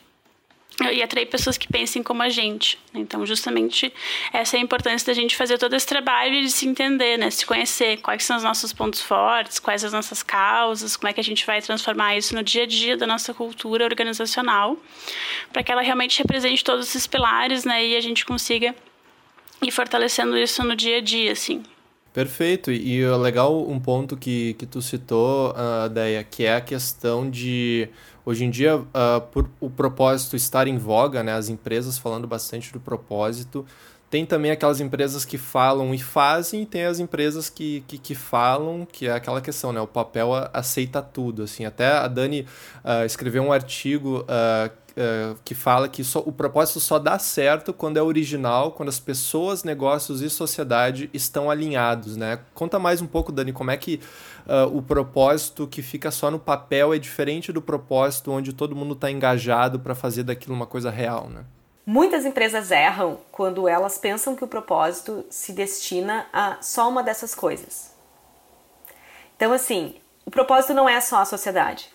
e 0.85 1.03
atrair 1.03 1.25
pessoas 1.25 1.57
que 1.57 1.67
pensem 1.67 2.01
como 2.01 2.21
a 2.21 2.29
gente. 2.29 2.77
Então, 2.93 3.25
justamente, 3.25 3.93
essa 4.31 4.57
é 4.57 4.59
a 4.59 4.63
importância 4.63 5.05
da 5.05 5.13
gente 5.13 5.35
fazer 5.35 5.57
todo 5.57 5.75
esse 5.75 5.85
trabalho 5.85 6.41
de 6.41 6.49
se 6.49 6.67
entender, 6.67 7.17
né? 7.17 7.29
Se 7.29 7.45
conhecer 7.45 7.97
quais 7.97 8.23
são 8.23 8.37
os 8.37 8.43
nossos 8.43 8.71
pontos 8.73 9.01
fortes, 9.01 9.59
quais 9.59 9.83
as 9.83 9.93
nossas 9.93 10.23
causas, 10.23 10.95
como 10.95 11.09
é 11.09 11.13
que 11.13 11.19
a 11.19 11.23
gente 11.23 11.45
vai 11.45 11.61
transformar 11.61 12.17
isso 12.17 12.35
no 12.35 12.43
dia 12.43 12.63
a 12.63 12.65
dia 12.67 12.95
da 12.97 13.05
nossa 13.05 13.33
cultura 13.33 13.85
organizacional, 13.85 14.77
para 15.51 15.63
que 15.63 15.71
ela 15.71 15.81
realmente 15.81 16.17
represente 16.19 16.63
todos 16.63 16.87
esses 16.87 17.07
pilares, 17.07 17.65
né? 17.65 17.85
E 17.85 17.95
a 17.95 18.01
gente 18.01 18.25
consiga 18.25 18.75
ir 19.61 19.71
fortalecendo 19.71 20.37
isso 20.37 20.63
no 20.63 20.75
dia 20.75 20.97
a 20.97 21.01
dia, 21.01 21.31
assim. 21.31 21.63
Perfeito. 22.13 22.71
E 22.71 23.05
legal 23.17 23.69
um 23.69 23.79
ponto 23.79 24.17
que, 24.17 24.53
que 24.55 24.65
tu 24.65 24.81
citou, 24.81 25.51
uh, 25.51 25.89
Deia, 25.89 26.23
que 26.23 26.45
é 26.45 26.55
a 26.55 26.61
questão 26.61 27.29
de 27.29 27.89
Hoje 28.29 28.45
em 28.45 28.51
dia, 28.51 28.75
uh, 28.75 29.21
por 29.31 29.49
o 29.59 29.71
propósito 29.71 30.35
estar 30.35 30.67
em 30.67 30.77
voga, 30.77 31.23
né, 31.23 31.33
as 31.33 31.49
empresas 31.49 31.97
falando 31.97 32.27
bastante 32.27 32.71
do 32.71 32.79
propósito, 32.79 33.65
tem 34.07 34.23
também 34.23 34.51
aquelas 34.51 34.79
empresas 34.79 35.25
que 35.25 35.35
falam 35.35 35.95
e 35.95 35.97
fazem, 35.97 36.61
e 36.61 36.65
tem 36.67 36.85
as 36.85 36.99
empresas 36.99 37.49
que, 37.49 37.83
que, 37.87 37.97
que, 37.97 38.13
falam, 38.13 38.85
que 38.85 39.07
é 39.07 39.13
aquela 39.13 39.41
questão, 39.41 39.73
né? 39.73 39.81
O 39.81 39.87
papel 39.87 40.29
aceita 40.53 41.01
tudo, 41.01 41.41
assim. 41.41 41.65
Até 41.65 41.87
a 41.87 42.07
Dani 42.07 42.41
uh, 42.83 43.03
escreveu 43.03 43.41
um 43.41 43.51
artigo 43.51 44.19
uh, 44.19 44.71
uh, 44.99 45.37
que 45.45 45.55
fala 45.55 45.87
que 45.87 46.03
só, 46.03 46.19
o 46.19 46.31
propósito 46.31 46.79
só 46.79 46.99
dá 46.99 47.17
certo 47.17 47.73
quando 47.73 47.97
é 47.97 48.01
original, 48.01 48.73
quando 48.73 48.89
as 48.89 48.99
pessoas, 48.99 49.63
negócios 49.63 50.21
e 50.21 50.29
sociedade 50.29 51.09
estão 51.13 51.49
alinhados, 51.49 52.17
né? 52.17 52.39
Conta 52.53 52.77
mais 52.77 53.01
um 53.01 53.07
pouco, 53.07 53.31
Dani, 53.31 53.53
como 53.53 53.71
é 53.71 53.77
que 53.77 53.99
uh, 54.45 54.77
o 54.77 54.81
propósito 54.81 55.65
que 55.67 55.81
fica 55.81 56.11
só 56.11 56.29
no 56.29 56.39
papel 56.39 56.93
é 56.93 56.99
diferente 56.99 57.53
do 57.53 57.61
propósito 57.61 58.31
onde 58.31 58.53
todo 58.53 58.75
mundo 58.75 58.93
está 58.93 59.09
engajado 59.09 59.79
para 59.79 59.95
fazer 59.95 60.23
daquilo 60.23 60.53
uma 60.53 60.67
coisa 60.67 60.91
real, 60.91 61.29
né? 61.29 61.45
Muitas 61.85 62.23
empresas 62.23 62.69
erram 62.69 63.17
quando 63.31 63.67
elas 63.67 63.97
pensam 63.97 64.35
que 64.35 64.43
o 64.43 64.47
propósito 64.47 65.25
se 65.29 65.53
destina 65.53 66.27
a 66.31 66.57
só 66.61 66.87
uma 66.87 67.01
dessas 67.01 67.33
coisas. 67.33 67.95
Então, 69.35 69.51
assim, 69.51 69.95
o 70.23 70.29
propósito 70.29 70.75
não 70.75 70.87
é 70.87 71.01
só 71.01 71.21
a 71.21 71.25
sociedade. 71.25 71.89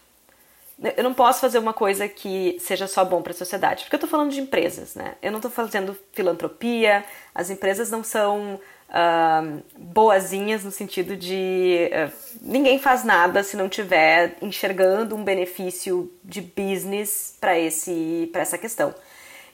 Eu 0.97 1.04
não 1.04 1.14
posso 1.14 1.40
fazer 1.40 1.59
uma 1.59 1.73
coisa 1.73 2.09
que 2.09 2.57
seja 2.59 2.88
só 2.88 3.04
bom 3.04 3.23
para 3.23 3.33
a 3.33 3.37
sociedade, 3.37 3.85
porque 3.85 3.95
eu 3.95 3.99
estou 3.99 4.11
falando 4.11 4.33
de 4.33 4.40
empresas, 4.40 4.97
né? 4.97 5.14
Eu 5.23 5.31
não 5.31 5.38
estou 5.38 5.50
fazendo 5.50 5.97
filantropia, 6.12 7.04
as 7.33 7.49
empresas 7.49 7.90
não 7.90 8.02
são 8.02 8.59
uh, 8.88 9.62
boazinhas 9.78 10.64
no 10.64 10.73
sentido 10.73 11.16
de 11.16 11.90
uh, 11.93 12.12
ninguém 12.43 12.81
faz 12.81 13.04
nada 13.04 13.45
se 13.45 13.57
não 13.57 13.69
tiver 13.69 14.37
enxergando 14.43 15.14
um 15.14 15.23
benefício 15.23 16.12
de 16.25 16.40
business 16.40 17.37
para 17.40 17.57
esse 17.57 18.28
para 18.33 18.43
essa 18.43 18.59
questão. 18.59 18.93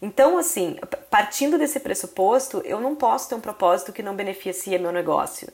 Então, 0.03 0.39
assim, 0.39 0.79
partindo 1.11 1.59
desse 1.59 1.79
pressuposto, 1.81 2.63
eu 2.65 2.81
não 2.81 2.97
posso 2.97 3.29
ter 3.29 3.35
um 3.35 3.41
propósito 3.41 3.93
que 3.93 4.03
não 4.03 4.17
beneficie 4.17 4.79
meu 4.79 4.91
negócio 4.91 5.49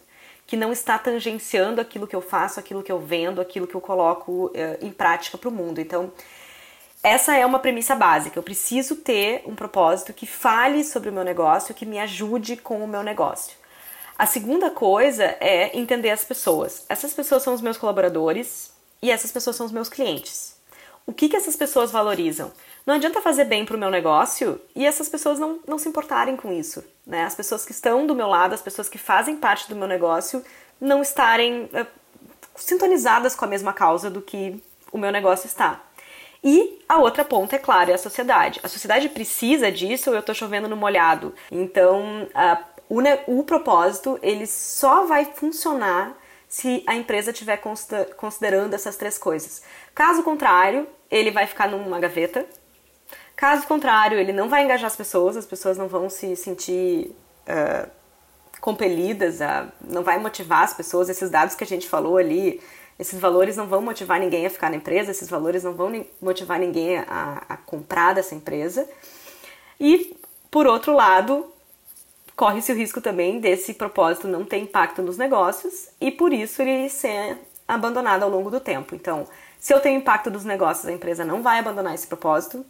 que 0.47 0.57
não 0.57 0.73
está 0.73 0.99
tangenciando 0.99 1.81
aquilo 1.81 2.07
que 2.07 2.15
eu 2.15 2.21
faço, 2.21 2.61
aquilo 2.61 2.83
que 2.83 2.93
eu 2.93 3.01
vendo, 3.01 3.41
aquilo 3.41 3.67
que 3.67 3.75
eu 3.75 3.81
coloco 3.81 4.47
uh, 4.47 4.53
em 4.81 4.93
prática 4.93 5.37
para 5.37 5.49
o 5.49 5.53
mundo. 5.53 5.81
Então, 5.81 6.13
essa 7.03 7.37
é 7.37 7.45
uma 7.45 7.59
premissa 7.59 7.95
básica. 7.95 8.39
Eu 8.39 8.43
preciso 8.43 8.97
ter 8.97 9.43
um 9.47 9.55
propósito 9.55 10.13
que 10.13 10.27
fale 10.27 10.85
sobre 10.85 11.11
o 11.11 11.13
meu 11.13 11.25
negócio, 11.25 11.75
que 11.75 11.87
me 11.87 11.99
ajude 11.99 12.57
com 12.57 12.83
o 12.83 12.89
meu 12.89 13.03
negócio. 13.03 13.57
A 14.19 14.25
segunda 14.25 14.71
coisa 14.71 15.37
é 15.41 15.77
entender 15.77 16.11
as 16.11 16.25
pessoas. 16.25 16.87
Essas 16.89 17.13
pessoas 17.13 17.43
são 17.43 17.53
os 17.53 17.61
meus 17.61 17.77
colaboradores 17.77 18.73
e 19.03 19.11
essas 19.11 19.31
pessoas 19.31 19.57
são 19.57 19.67
os 19.67 19.73
meus 19.73 19.89
clientes. 19.89 20.56
O 21.07 21.13
que, 21.13 21.29
que 21.29 21.37
essas 21.37 21.55
pessoas 21.55 21.93
valorizam? 21.93 22.53
Não 22.85 22.95
adianta 22.95 23.23
fazer 23.23 23.45
bem 23.45 23.65
para 23.65 23.77
o 23.77 23.79
meu 23.79 23.91
negócio 23.91 24.61
e 24.75 24.85
essas 24.85 25.09
pessoas 25.09 25.39
não, 25.39 25.61
não 25.67 25.79
se 25.79 25.89
importarem 25.89 26.37
com 26.37 26.53
isso. 26.53 26.85
Né? 27.07 27.25
As 27.25 27.35
pessoas 27.35 27.65
que 27.65 27.73
estão 27.73 28.07
do 28.07 28.15
meu 28.15 28.27
lado, 28.27 28.55
as 28.55 28.63
pessoas 28.63 28.89
que 28.89 28.99
fazem 28.99 29.37
parte 29.37 29.69
do 29.69 29.77
meu 29.77 29.87
negócio, 29.87 30.45
não 30.81 31.01
estarem 31.01 31.65
uh, 31.65 31.87
sintonizadas 32.57 33.37
com 33.37 33.45
a 33.45 33.49
mesma 33.49 33.73
causa 33.73 34.11
do 34.11 34.21
que 34.21 34.63
o 34.93 34.99
meu 34.99 35.13
negócio 35.13 35.47
está. 35.47 35.81
E 36.43 36.81
a 36.89 36.99
outra 36.99 37.25
ponta, 37.25 37.57
é 37.57 37.59
claro, 37.59 37.91
é 37.91 37.95
a 37.95 37.99
sociedade. 37.99 38.61
A 38.63 38.69
sociedade 38.69 39.09
precisa 39.09 39.71
disso 39.71 40.11
ou 40.11 40.17
eu 40.17 40.21
estou 40.21 40.35
chovendo 40.35 40.69
no 40.69 40.77
molhado? 40.77 41.35
Então, 41.51 42.29
o, 42.89 43.01
o 43.27 43.43
propósito, 43.43 44.19
ele 44.23 44.47
só 44.47 45.07
vai 45.07 45.25
funcionar 45.25 46.17
se 46.49 46.85
a 46.87 46.95
empresa 46.95 47.33
estiver 47.33 47.61
considerando 48.17 48.75
essas 48.75 48.97
três 48.97 49.19
coisas. 49.19 49.63
Caso 49.95 50.23
contrário, 50.23 50.87
ele 51.11 51.31
vai 51.31 51.47
ficar 51.47 51.69
numa 51.69 51.99
gaveta, 51.99 52.47
Caso 53.37 53.67
contrário, 53.67 54.19
ele 54.19 54.33
não 54.33 54.49
vai 54.49 54.65
engajar 54.65 54.87
as 54.87 54.97
pessoas, 54.97 55.37
as 55.37 55.45
pessoas 55.45 55.77
não 55.77 55.87
vão 55.87 56.09
se 56.09 56.35
sentir 56.35 57.15
uh, 57.47 57.89
compelidas, 58.63 59.43
a, 59.43 59.69
não 59.83 60.03
vai 60.03 60.19
motivar 60.19 60.63
as 60.63 60.73
pessoas. 60.73 61.11
Esses 61.11 61.29
dados 61.29 61.55
que 61.55 61.63
a 61.63 61.67
gente 61.67 61.87
falou 61.87 62.17
ali, 62.17 62.63
esses 62.99 63.21
valores 63.21 63.55
não 63.55 63.67
vão 63.67 63.83
motivar 63.83 64.19
ninguém 64.19 64.47
a 64.47 64.51
ficar 64.51 64.71
na 64.71 64.77
empresa, 64.77 65.11
esses 65.11 65.29
valores 65.29 65.63
não 65.63 65.75
vão 65.75 66.07
motivar 66.21 66.59
ninguém 66.59 66.97
a, 66.97 67.43
a 67.47 67.57
comprar 67.59 68.15
dessa 68.15 68.35
empresa. 68.35 68.89
E, 69.79 70.17
por 70.51 70.67
outro 70.67 70.95
lado, 70.95 71.47
corre-se 72.35 72.73
o 72.73 72.75
risco 72.75 73.03
também 73.03 73.39
desse 73.39 73.75
propósito 73.75 74.27
não 74.27 74.47
ter 74.47 74.57
impacto 74.57 75.03
nos 75.03 75.19
negócios 75.19 75.91
e 76.01 76.11
por 76.11 76.33
isso 76.33 76.63
ele 76.63 76.89
ser 76.89 77.37
abandonado 77.69 78.23
ao 78.23 78.31
longo 78.31 78.51
do 78.51 78.61
tempo. 78.61 78.95
Então, 78.95 79.29
se 79.59 79.73
eu 79.73 79.81
tenho 79.81 79.99
impacto 79.99 80.31
nos 80.31 80.45
negócios, 80.45 80.87
a 80.87 80.93
empresa 80.93 81.25
não 81.25 81.43
vai 81.43 81.59
abandonar 81.59 81.95
esse 81.95 82.07
propósito. 82.07 82.65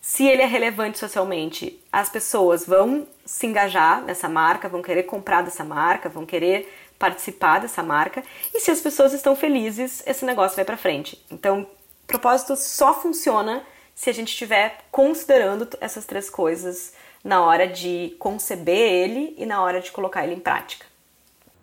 Se 0.00 0.26
ele 0.26 0.42
é 0.42 0.46
relevante 0.46 0.98
socialmente, 0.98 1.82
as 1.92 2.08
pessoas 2.08 2.64
vão 2.64 3.06
se 3.24 3.46
engajar 3.46 4.02
nessa 4.02 4.28
marca, 4.28 4.68
vão 4.68 4.80
querer 4.80 5.02
comprar 5.04 5.42
dessa 5.42 5.64
marca, 5.64 6.08
vão 6.08 6.24
querer 6.24 6.72
participar 6.98 7.60
dessa 7.60 7.82
marca. 7.82 8.22
E 8.54 8.60
se 8.60 8.70
as 8.70 8.80
pessoas 8.80 9.12
estão 9.12 9.34
felizes, 9.34 10.02
esse 10.06 10.24
negócio 10.24 10.56
vai 10.56 10.64
para 10.64 10.76
frente. 10.76 11.22
Então, 11.30 11.66
propósito 12.06 12.56
só 12.56 13.00
funciona 13.00 13.62
se 13.94 14.08
a 14.08 14.14
gente 14.14 14.28
estiver 14.28 14.78
considerando 14.90 15.68
essas 15.80 16.06
três 16.06 16.30
coisas 16.30 16.92
na 17.22 17.44
hora 17.44 17.66
de 17.66 18.16
conceber 18.18 18.78
ele 18.78 19.34
e 19.36 19.44
na 19.44 19.62
hora 19.62 19.80
de 19.80 19.90
colocar 19.90 20.24
ele 20.24 20.34
em 20.34 20.40
prática. 20.40 20.86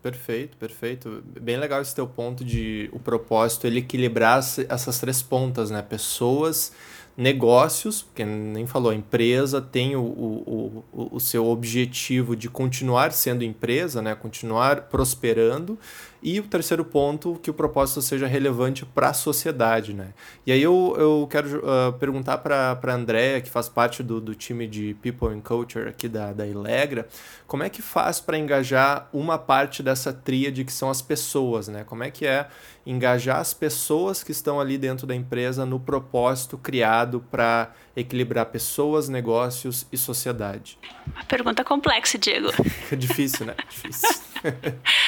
Perfeito, 0.06 0.56
perfeito. 0.58 1.24
Bem 1.42 1.58
legal 1.58 1.82
esse 1.82 1.96
teu 1.96 2.06
ponto 2.06 2.46
de 2.46 2.88
o 2.94 3.00
propósito 3.00 3.66
ele 3.66 3.80
equilibrar 3.80 4.38
essas 4.38 5.00
três 5.00 5.24
pontas, 5.24 5.72
né? 5.72 5.82
Pessoas 5.82 6.72
negócios, 7.18 8.04
porque 8.04 8.24
nem 8.24 8.68
falou, 8.68 8.92
a 8.92 8.96
empresa 8.96 9.60
tem 9.60 9.96
o, 9.96 10.02
o, 10.04 10.86
o, 10.94 11.16
o, 11.16 11.20
seu 11.20 11.48
objetivo 11.48 12.36
de 12.36 12.48
continuar 12.48 13.14
sendo 13.14 13.44
empresa, 13.44 14.00
né? 14.00 14.14
continuar 14.14 14.82
prosperando, 14.82 15.80
e 16.26 16.40
o 16.40 16.44
terceiro 16.44 16.84
ponto, 16.84 17.40
que 17.44 17.52
o 17.52 17.54
propósito 17.54 18.02
seja 18.02 18.26
relevante 18.26 18.84
para 18.84 19.10
a 19.10 19.14
sociedade. 19.14 19.94
Né? 19.94 20.08
E 20.44 20.52
aí 20.52 20.60
eu, 20.60 20.96
eu 20.98 21.28
quero 21.30 21.60
uh, 21.60 21.94
perguntar 22.00 22.40
para 22.40 22.80
a 22.84 22.92
Andrea, 22.92 23.40
que 23.42 23.50
faz 23.50 23.70
parte 23.70 24.02
do, 24.02 24.20
do 24.20 24.34
time 24.34 24.66
de 24.66 24.96
People 24.96 25.28
and 25.28 25.42
Culture 25.42 25.88
aqui 25.88 26.10
da, 26.10 26.34
da 26.34 26.48
Ilegra, 26.48 27.08
como 27.46 27.62
é 27.62 27.70
que 27.70 27.80
faz 27.80 28.20
para 28.20 28.40
engajar 28.40 29.08
uma 29.14 29.38
parte 29.38 29.84
dessa 29.84 30.12
tríade 30.12 30.66
que 30.66 30.74
são 30.74 30.90
as 30.90 31.00
pessoas? 31.00 31.68
Né? 31.68 31.84
Como 31.84 32.04
é 32.04 32.10
que 32.10 32.26
é 32.26 32.48
engajar 32.88 33.38
as 33.38 33.54
pessoas 33.54 34.24
que 34.24 34.32
estão 34.32 34.60
ali 34.60 34.80
dentro 34.80 35.06
da 35.06 35.14
empresa 35.14 35.64
no 35.64 35.80
propósito 35.80 36.58
criado 36.58 37.24
para 37.30 37.72
equilibrar 37.96 38.48
pessoas, 38.48 39.08
negócios 39.08 39.86
e 39.92 39.98
sociedade? 39.98 40.80
Uma 41.06 41.24
pergunta 41.26 41.64
complexa, 41.64 42.18
Diego. 42.18 42.50
Difícil, 42.98 43.46
né? 43.46 43.56
Difícil. 43.70 44.10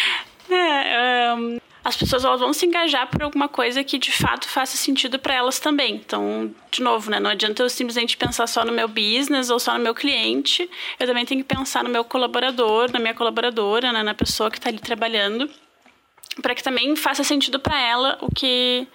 é, 0.53 1.33
um, 1.33 1.59
as 1.83 1.95
pessoas 1.95 2.25
elas 2.25 2.39
vão 2.39 2.51
se 2.51 2.65
engajar 2.65 3.07
por 3.07 3.23
alguma 3.23 3.47
coisa 3.47 3.83
que 3.83 3.97
de 3.97 4.11
fato 4.11 4.47
faça 4.47 4.75
sentido 4.75 5.17
para 5.17 5.33
elas 5.33 5.59
também. 5.59 5.95
Então, 5.95 6.53
de 6.69 6.81
novo, 6.81 7.09
né, 7.09 7.19
não 7.19 7.29
adianta 7.29 7.63
eu 7.63 7.69
simplesmente 7.69 8.17
pensar 8.17 8.47
só 8.47 8.65
no 8.65 8.71
meu 8.71 8.87
business 8.87 9.49
ou 9.49 9.59
só 9.59 9.77
no 9.77 9.83
meu 9.83 9.95
cliente. 9.95 10.69
Eu 10.99 11.07
também 11.07 11.25
tenho 11.25 11.41
que 11.43 11.55
pensar 11.55 11.83
no 11.83 11.89
meu 11.89 12.03
colaborador, 12.03 12.91
na 12.91 12.99
minha 12.99 13.13
colaboradora, 13.13 13.91
né, 13.93 14.03
na 14.03 14.13
pessoa 14.13 14.51
que 14.51 14.57
está 14.57 14.69
ali 14.69 14.79
trabalhando 14.79 15.49
para 16.41 16.53
que 16.53 16.63
também 16.63 16.95
faça 16.95 17.23
sentido 17.23 17.59
para 17.59 17.79
ela 17.79 18.17
o 18.21 18.33
que 18.33 18.87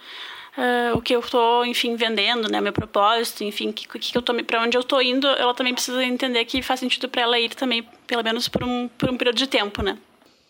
uh, 0.57 0.97
o 0.97 1.03
que 1.03 1.15
eu 1.15 1.21
estou, 1.21 1.65
enfim, 1.65 1.97
vendendo, 1.97 2.51
né, 2.51 2.61
meu 2.61 2.73
propósito, 2.73 3.45
enfim, 3.45 3.73
que, 3.73 3.87
que 3.87 4.17
eu 4.17 4.23
tô 4.23 4.35
para 4.45 4.63
onde 4.63 4.77
eu 4.77 4.81
estou 4.81 5.01
indo, 5.03 5.27
ela 5.27 5.55
também 5.55 5.75
precisa 5.75 6.05
entender 6.05 6.45
que 6.45 6.63
faz 6.63 6.81
sentido 6.81 7.09
para 7.09 7.23
ela 7.23 7.39
ir 7.39 7.55
também, 7.55 7.83
pelo 8.07 8.23
menos 8.23 8.49
por 8.49 8.63
um 8.63 8.89
por 8.99 9.11
um 9.11 9.17
período 9.17 9.37
de 9.37 9.47
tempo, 9.47 9.83
né? 9.83 9.99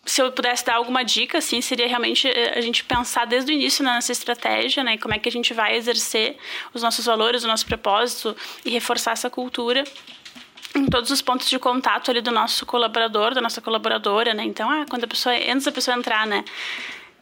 Se 0.05 0.21
eu 0.21 0.31
pudesse 0.31 0.65
dar 0.65 0.75
alguma 0.75 1.03
dica, 1.03 1.37
assim, 1.37 1.61
seria 1.61 1.87
realmente 1.87 2.27
eh, 2.27 2.57
a 2.57 2.61
gente 2.61 2.83
pensar 2.83 3.25
desde 3.25 3.51
o 3.51 3.53
início 3.53 3.85
nessa 3.85 4.11
estratégia, 4.11 4.83
né, 4.83 4.97
como 4.97 5.13
é 5.13 5.19
que 5.19 5.29
a 5.29 5.31
gente 5.31 5.53
vai 5.53 5.75
exercer 5.75 6.37
os 6.73 6.81
nossos 6.81 7.05
valores, 7.05 7.43
o 7.43 7.47
nosso 7.47 7.65
propósito 7.65 8.35
e 8.65 8.69
reforçar 8.69 9.11
essa 9.11 9.29
cultura 9.29 9.83
em 10.75 10.85
todos 10.87 11.09
os 11.11 11.21
pontos 11.21 11.49
de 11.49 11.57
contato 11.59 12.11
ali 12.11 12.21
do 12.21 12.31
nosso 12.31 12.65
colaborador, 12.65 13.33
da 13.33 13.41
nossa 13.41 13.61
colaboradora, 13.61 14.33
né? 14.33 14.43
Então, 14.43 14.69
ah, 14.69 14.85
quando 14.89 15.03
a 15.03 15.07
pessoa, 15.07 15.35
antes 15.35 15.65
da 15.65 15.71
pessoa 15.71 15.95
entrar, 15.95 16.25
né? 16.25 16.43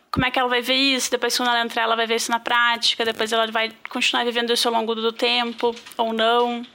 Como 0.09 0.25
é 0.25 0.31
que 0.31 0.39
ela 0.39 0.49
vai 0.49 0.61
ver 0.61 0.75
isso? 0.75 1.09
Depois, 1.09 1.35
quando 1.37 1.49
ela 1.49 1.61
entrar, 1.61 1.83
ela 1.83 1.95
vai 1.95 2.05
ver 2.05 2.15
isso 2.15 2.31
na 2.31 2.39
prática. 2.39 3.05
Depois, 3.05 3.31
ela 3.31 3.47
vai 3.47 3.71
continuar 3.89 4.25
vivendo 4.25 4.51
isso 4.51 4.67
ao 4.67 4.73
longo 4.73 4.93
do 4.93 5.11
tempo 5.11 5.73
ou 5.97 6.11
não. 6.11 6.65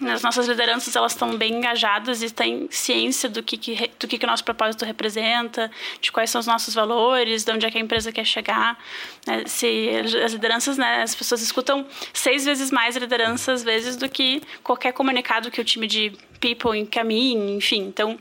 As 0.00 0.22
nossas 0.22 0.46
lideranças 0.46 0.94
elas 0.94 1.12
estão 1.12 1.36
bem 1.36 1.54
engajadas 1.54 2.22
e 2.22 2.30
têm 2.30 2.68
ciência 2.70 3.28
do 3.28 3.42
que, 3.42 3.56
que 3.56 3.90
do 3.98 4.06
que, 4.06 4.18
que 4.18 4.24
o 4.24 4.28
nosso 4.28 4.44
propósito 4.44 4.84
representa, 4.84 5.70
de 6.00 6.12
quais 6.12 6.30
são 6.30 6.40
os 6.40 6.46
nossos 6.46 6.74
valores, 6.74 7.44
de 7.44 7.52
onde 7.52 7.66
é 7.66 7.70
que 7.70 7.78
a 7.78 7.80
empresa 7.80 8.12
quer 8.12 8.24
chegar. 8.24 8.78
Né? 9.26 9.44
Se 9.46 9.90
as 10.24 10.32
lideranças, 10.32 10.78
né, 10.78 11.02
as 11.02 11.14
pessoas 11.14 11.42
escutam 11.42 11.86
seis 12.12 12.44
vezes 12.44 12.70
mais 12.70 12.96
lideranças 12.96 13.48
às 13.58 13.64
vezes 13.64 13.96
do 13.96 14.08
que 14.08 14.42
qualquer 14.62 14.92
comunicado 14.92 15.50
que 15.50 15.60
o 15.60 15.64
time 15.64 15.86
de 15.86 16.12
people 16.40 16.78
encaminhe, 16.78 17.56
enfim. 17.56 17.82
Então 17.82 18.18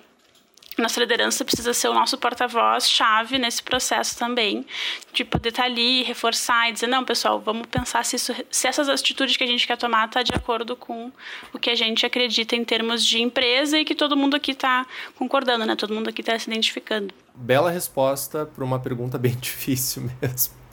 nossa 0.78 1.00
liderança 1.00 1.44
precisa 1.44 1.74
ser 1.74 1.88
o 1.88 1.94
nosso 1.94 2.18
porta-voz 2.18 2.90
chave 2.90 3.38
nesse 3.38 3.64
processo 3.64 4.18
também, 4.18 4.66
de 5.12 5.24
poder 5.24 5.50
estar 5.50 5.64
ali, 5.64 6.04
reforçar 6.04 6.70
e 6.70 6.74
dizer, 6.74 6.88
não, 6.88 7.04
pessoal, 7.04 7.40
vamos 7.40 7.68
pensar 7.68 8.06
se, 8.06 8.16
isso, 8.16 8.34
se 8.52 8.68
essas 8.68 8.88
atitudes 8.88 9.36
que 9.36 9.44
a 9.44 9.48
gente 9.48 9.66
quer 9.66 9.78
tomar 9.78 10.08
tá 10.10 10.22
de 10.22 10.34
acordo 10.34 10.76
com 10.76 11.12
o 11.54 11.60
que 11.60 11.70
a 11.70 11.76
gente 11.76 12.06
acredita 12.06 12.56
em 12.56 12.64
termos 12.64 13.04
de 13.04 13.22
empresa 13.22 13.80
e 13.80 13.86
que 13.86 13.96
todo 13.96 14.16
mundo 14.16 14.36
aqui 14.36 14.52
está 14.52 14.86
concordando, 15.16 15.66
né? 15.66 15.76
Todo 15.76 15.94
mundo 15.94 16.10
aqui 16.10 16.22
está 16.22 16.38
se 16.38 16.50
identificando. 16.50 17.14
Bela 17.34 17.72
resposta 17.72 18.46
para 18.46 18.64
uma 18.64 18.80
pergunta 18.80 19.18
bem 19.18 19.36
difícil 19.42 20.10
mesmo. 20.22 20.67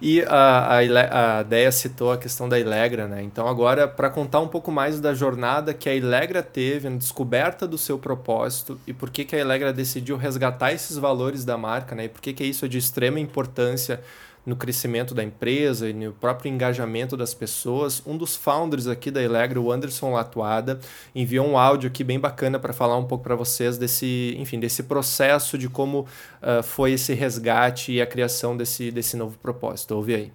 E 0.00 0.22
a, 0.22 0.80
a, 0.80 1.38
a 1.38 1.42
Deia 1.42 1.70
citou 1.70 2.12
a 2.12 2.18
questão 2.18 2.48
da 2.48 2.58
Ilegra, 2.58 3.06
né? 3.06 3.22
Então, 3.22 3.46
agora, 3.46 3.86
para 3.86 4.10
contar 4.10 4.40
um 4.40 4.48
pouco 4.48 4.70
mais 4.70 5.00
da 5.00 5.14
jornada 5.14 5.72
que 5.72 5.88
a 5.88 5.94
Ilegra 5.94 6.42
teve 6.42 6.88
na 6.88 6.96
descoberta 6.96 7.66
do 7.66 7.78
seu 7.78 7.98
propósito 7.98 8.78
e 8.86 8.92
por 8.92 9.10
que, 9.10 9.24
que 9.24 9.36
a 9.36 9.38
Ilegra 9.38 9.72
decidiu 9.72 10.16
resgatar 10.16 10.72
esses 10.72 10.96
valores 10.96 11.44
da 11.44 11.56
marca, 11.56 11.94
né? 11.94 12.04
E 12.04 12.08
por 12.08 12.20
que, 12.20 12.32
que 12.32 12.44
isso 12.44 12.64
é 12.64 12.68
de 12.68 12.78
extrema 12.78 13.20
importância 13.20 14.00
no 14.44 14.56
crescimento 14.56 15.14
da 15.14 15.22
empresa 15.22 15.88
e 15.88 15.92
no 15.92 16.12
próprio 16.12 16.50
engajamento 16.50 17.16
das 17.16 17.34
pessoas. 17.34 18.02
Um 18.06 18.16
dos 18.16 18.36
founders 18.36 18.86
aqui 18.86 19.10
da 19.10 19.22
Elegra, 19.22 19.60
o 19.60 19.70
Anderson 19.70 20.12
Latuada, 20.12 20.80
enviou 21.14 21.46
um 21.46 21.58
áudio 21.58 21.88
aqui 21.88 22.02
bem 22.02 22.18
bacana 22.18 22.58
para 22.58 22.72
falar 22.72 22.96
um 22.96 23.04
pouco 23.04 23.24
para 23.24 23.34
vocês 23.34 23.76
desse, 23.76 24.34
enfim, 24.38 24.58
desse 24.58 24.82
processo 24.82 25.58
de 25.58 25.68
como 25.68 26.00
uh, 26.00 26.62
foi 26.62 26.92
esse 26.92 27.14
resgate 27.14 27.92
e 27.92 28.00
a 28.00 28.06
criação 28.06 28.56
desse, 28.56 28.90
desse 28.90 29.16
novo 29.16 29.36
propósito. 29.38 29.94
Ouve 29.94 30.14
aí. 30.14 30.32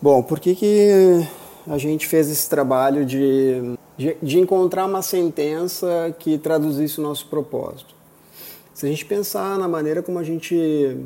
Bom, 0.00 0.22
por 0.22 0.40
que, 0.40 0.54
que 0.54 1.26
a 1.66 1.76
gente 1.76 2.06
fez 2.06 2.30
esse 2.30 2.48
trabalho 2.48 3.04
de, 3.04 3.76
de, 3.98 4.16
de 4.22 4.38
encontrar 4.38 4.86
uma 4.86 5.02
sentença 5.02 6.14
que 6.18 6.38
traduzisse 6.38 6.98
o 7.00 7.02
nosso 7.02 7.26
propósito? 7.26 7.94
Se 8.72 8.86
a 8.86 8.88
gente 8.88 9.04
pensar 9.04 9.58
na 9.58 9.68
maneira 9.68 10.02
como 10.02 10.18
a 10.18 10.24
gente 10.24 10.96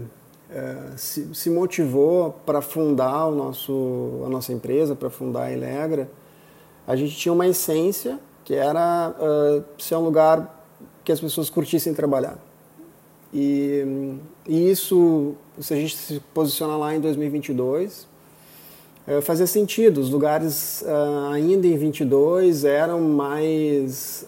é, 0.55 0.97
se, 0.97 1.35
se, 1.35 1.51
motivou 1.51 2.31
para 2.47 2.63
fundar 2.63 3.27
o 3.27 3.35
nosso, 3.35 4.23
a 4.25 4.29
nossa 4.29 4.53
empresa, 4.53 4.95
para 4.95 5.11
fundar 5.11 5.47
a 5.47 5.53
Ilegra, 5.53 6.09
a 6.87 6.95
gente 6.95 7.17
tinha 7.17 7.33
uma 7.33 7.45
essência 7.45 8.21
que 8.45 8.55
era 8.55 9.13
uh, 9.19 9.65
ser 9.83 9.97
um 9.97 10.05
lugar 10.05 10.65
que 11.03 11.11
as 11.11 11.19
pessoas 11.19 11.51
curtissem 11.51 11.93
trabalhar. 11.93 12.39
E, 13.33 14.15
e 14.47 14.71
isso, 14.71 15.35
se 15.59 15.75
a 15.75 15.77
gente 15.77 15.97
se 15.97 16.21
posicionar 16.33 16.79
lá 16.79 16.95
em 16.95 17.01
2022, 17.01 18.07
uh, 19.09 19.23
fazia 19.23 19.49
sentido. 19.49 19.99
Os 19.99 20.09
lugares 20.09 20.83
uh, 20.83 21.33
ainda 21.33 21.67
em 21.67 21.77
22 21.77 22.65
eram 22.65 23.01
mais 23.01 24.25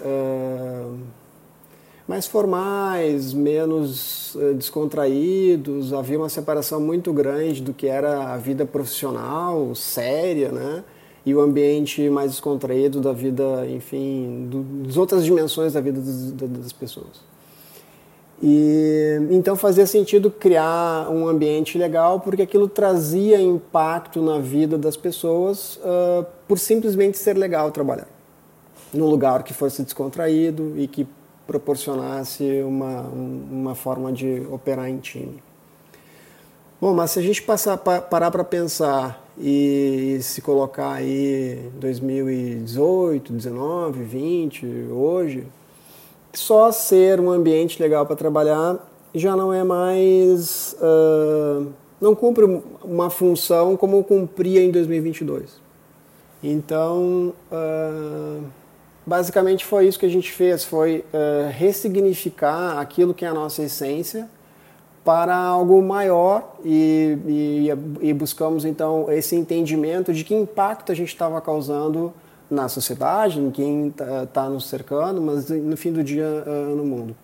mais 2.06 2.26
formais, 2.26 3.32
menos 3.32 4.34
uh, 4.36 4.54
descontraídos, 4.54 5.92
havia 5.92 6.18
uma 6.18 6.28
separação 6.28 6.80
muito 6.80 7.12
grande 7.12 7.60
do 7.60 7.72
que 7.72 7.86
era 7.86 8.32
a 8.32 8.36
vida 8.36 8.64
profissional, 8.64 9.74
séria, 9.74 10.52
né? 10.52 10.84
E 11.24 11.34
o 11.34 11.40
ambiente 11.40 12.08
mais 12.08 12.30
descontraído 12.30 13.00
da 13.00 13.12
vida, 13.12 13.66
enfim, 13.68 14.46
do, 14.48 14.62
das 14.86 14.96
outras 14.96 15.24
dimensões 15.24 15.72
da 15.72 15.80
vida 15.80 16.00
das, 16.00 16.32
das 16.32 16.72
pessoas. 16.72 17.26
E 18.40 19.18
então 19.30 19.56
fazia 19.56 19.86
sentido 19.86 20.30
criar 20.30 21.10
um 21.10 21.26
ambiente 21.26 21.78
legal 21.78 22.20
porque 22.20 22.42
aquilo 22.42 22.68
trazia 22.68 23.40
impacto 23.40 24.20
na 24.20 24.38
vida 24.38 24.76
das 24.76 24.96
pessoas 24.96 25.76
uh, 25.76 26.24
por 26.46 26.58
simplesmente 26.58 27.16
ser 27.16 27.36
legal 27.36 27.70
trabalhar 27.70 28.08
num 28.92 29.06
lugar 29.06 29.42
que 29.42 29.54
fosse 29.54 29.82
descontraído 29.82 30.74
e 30.76 30.86
que 30.86 31.06
proporcionasse 31.46 32.62
uma, 32.62 33.02
uma 33.02 33.74
forma 33.74 34.12
de 34.12 34.46
operar 34.50 34.88
em 34.88 34.98
time. 34.98 35.42
Bom, 36.80 36.92
mas 36.92 37.12
se 37.12 37.18
a 37.18 37.22
gente 37.22 37.42
passar, 37.42 37.78
parar 37.78 38.30
para 38.30 38.44
pensar 38.44 39.24
e 39.38 40.18
se 40.20 40.42
colocar 40.42 40.92
aí 40.92 41.70
2018, 41.76 43.32
19, 43.32 44.02
20, 44.02 44.66
hoje, 44.90 45.46
só 46.32 46.70
ser 46.70 47.18
um 47.20 47.30
ambiente 47.30 47.80
legal 47.80 48.04
para 48.04 48.16
trabalhar 48.16 48.78
já 49.14 49.34
não 49.34 49.52
é 49.52 49.64
mais. 49.64 50.76
Uh, 50.78 51.72
não 51.98 52.14
cumpre 52.14 52.44
uma 52.84 53.08
função 53.08 53.74
como 53.76 54.04
cumpria 54.04 54.62
em 54.62 54.70
2022. 54.70 55.58
Então. 56.42 57.32
Uh, 57.50 58.65
basicamente 59.06 59.64
foi 59.64 59.86
isso 59.86 59.98
que 59.98 60.06
a 60.06 60.10
gente 60.10 60.32
fez, 60.32 60.64
foi 60.64 61.04
uh, 61.14 61.50
ressignificar 61.50 62.78
aquilo 62.78 63.14
que 63.14 63.24
é 63.24 63.28
a 63.28 63.34
nossa 63.34 63.62
essência 63.62 64.28
para 65.04 65.36
algo 65.36 65.80
maior 65.80 66.56
e, 66.64 67.16
e, 67.28 68.08
e 68.08 68.12
buscamos 68.12 68.64
então 68.64 69.06
esse 69.08 69.36
entendimento 69.36 70.12
de 70.12 70.24
que 70.24 70.34
impacto 70.34 70.90
a 70.90 70.94
gente 70.96 71.08
estava 71.08 71.40
causando 71.40 72.12
na 72.50 72.68
sociedade, 72.68 73.38
em 73.38 73.50
quem 73.50 73.88
está 73.88 74.26
tá 74.26 74.48
nos 74.48 74.66
cercando, 74.66 75.20
mas 75.22 75.48
no 75.48 75.76
fim 75.76 75.92
do 75.92 76.02
dia 76.02 76.26
uh, 76.44 76.74
no 76.74 76.84
mundo. 76.84 77.16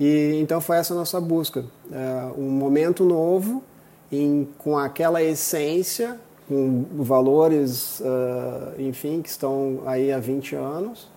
E 0.00 0.38
então 0.40 0.60
foi 0.60 0.78
essa 0.78 0.94
a 0.94 0.96
nossa 0.96 1.20
busca, 1.20 1.60
uh, 1.60 2.40
um 2.40 2.50
momento 2.50 3.04
novo 3.04 3.62
em, 4.10 4.48
com 4.58 4.76
aquela 4.76 5.22
essência, 5.22 6.18
com 6.52 7.02
valores, 7.02 8.00
uh, 8.00 8.78
enfim, 8.78 9.22
que 9.22 9.28
estão 9.30 9.80
aí 9.86 10.12
há 10.12 10.18
20 10.18 10.54
anos, 10.54 11.08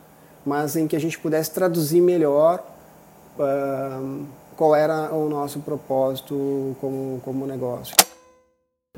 mas 0.45 0.77
em 0.77 0.87
que 0.87 0.95
a 0.95 0.99
gente 0.99 1.19
pudesse 1.19 1.51
traduzir 1.51 1.99
melhor 1.99 2.63
uh, 3.37 4.25
qual 4.55 4.73
era 4.73 5.13
o 5.13 5.27
nosso 5.27 5.59
propósito 5.59 6.75
como, 6.79 7.19
como 7.25 7.45
negócio. 7.45 7.95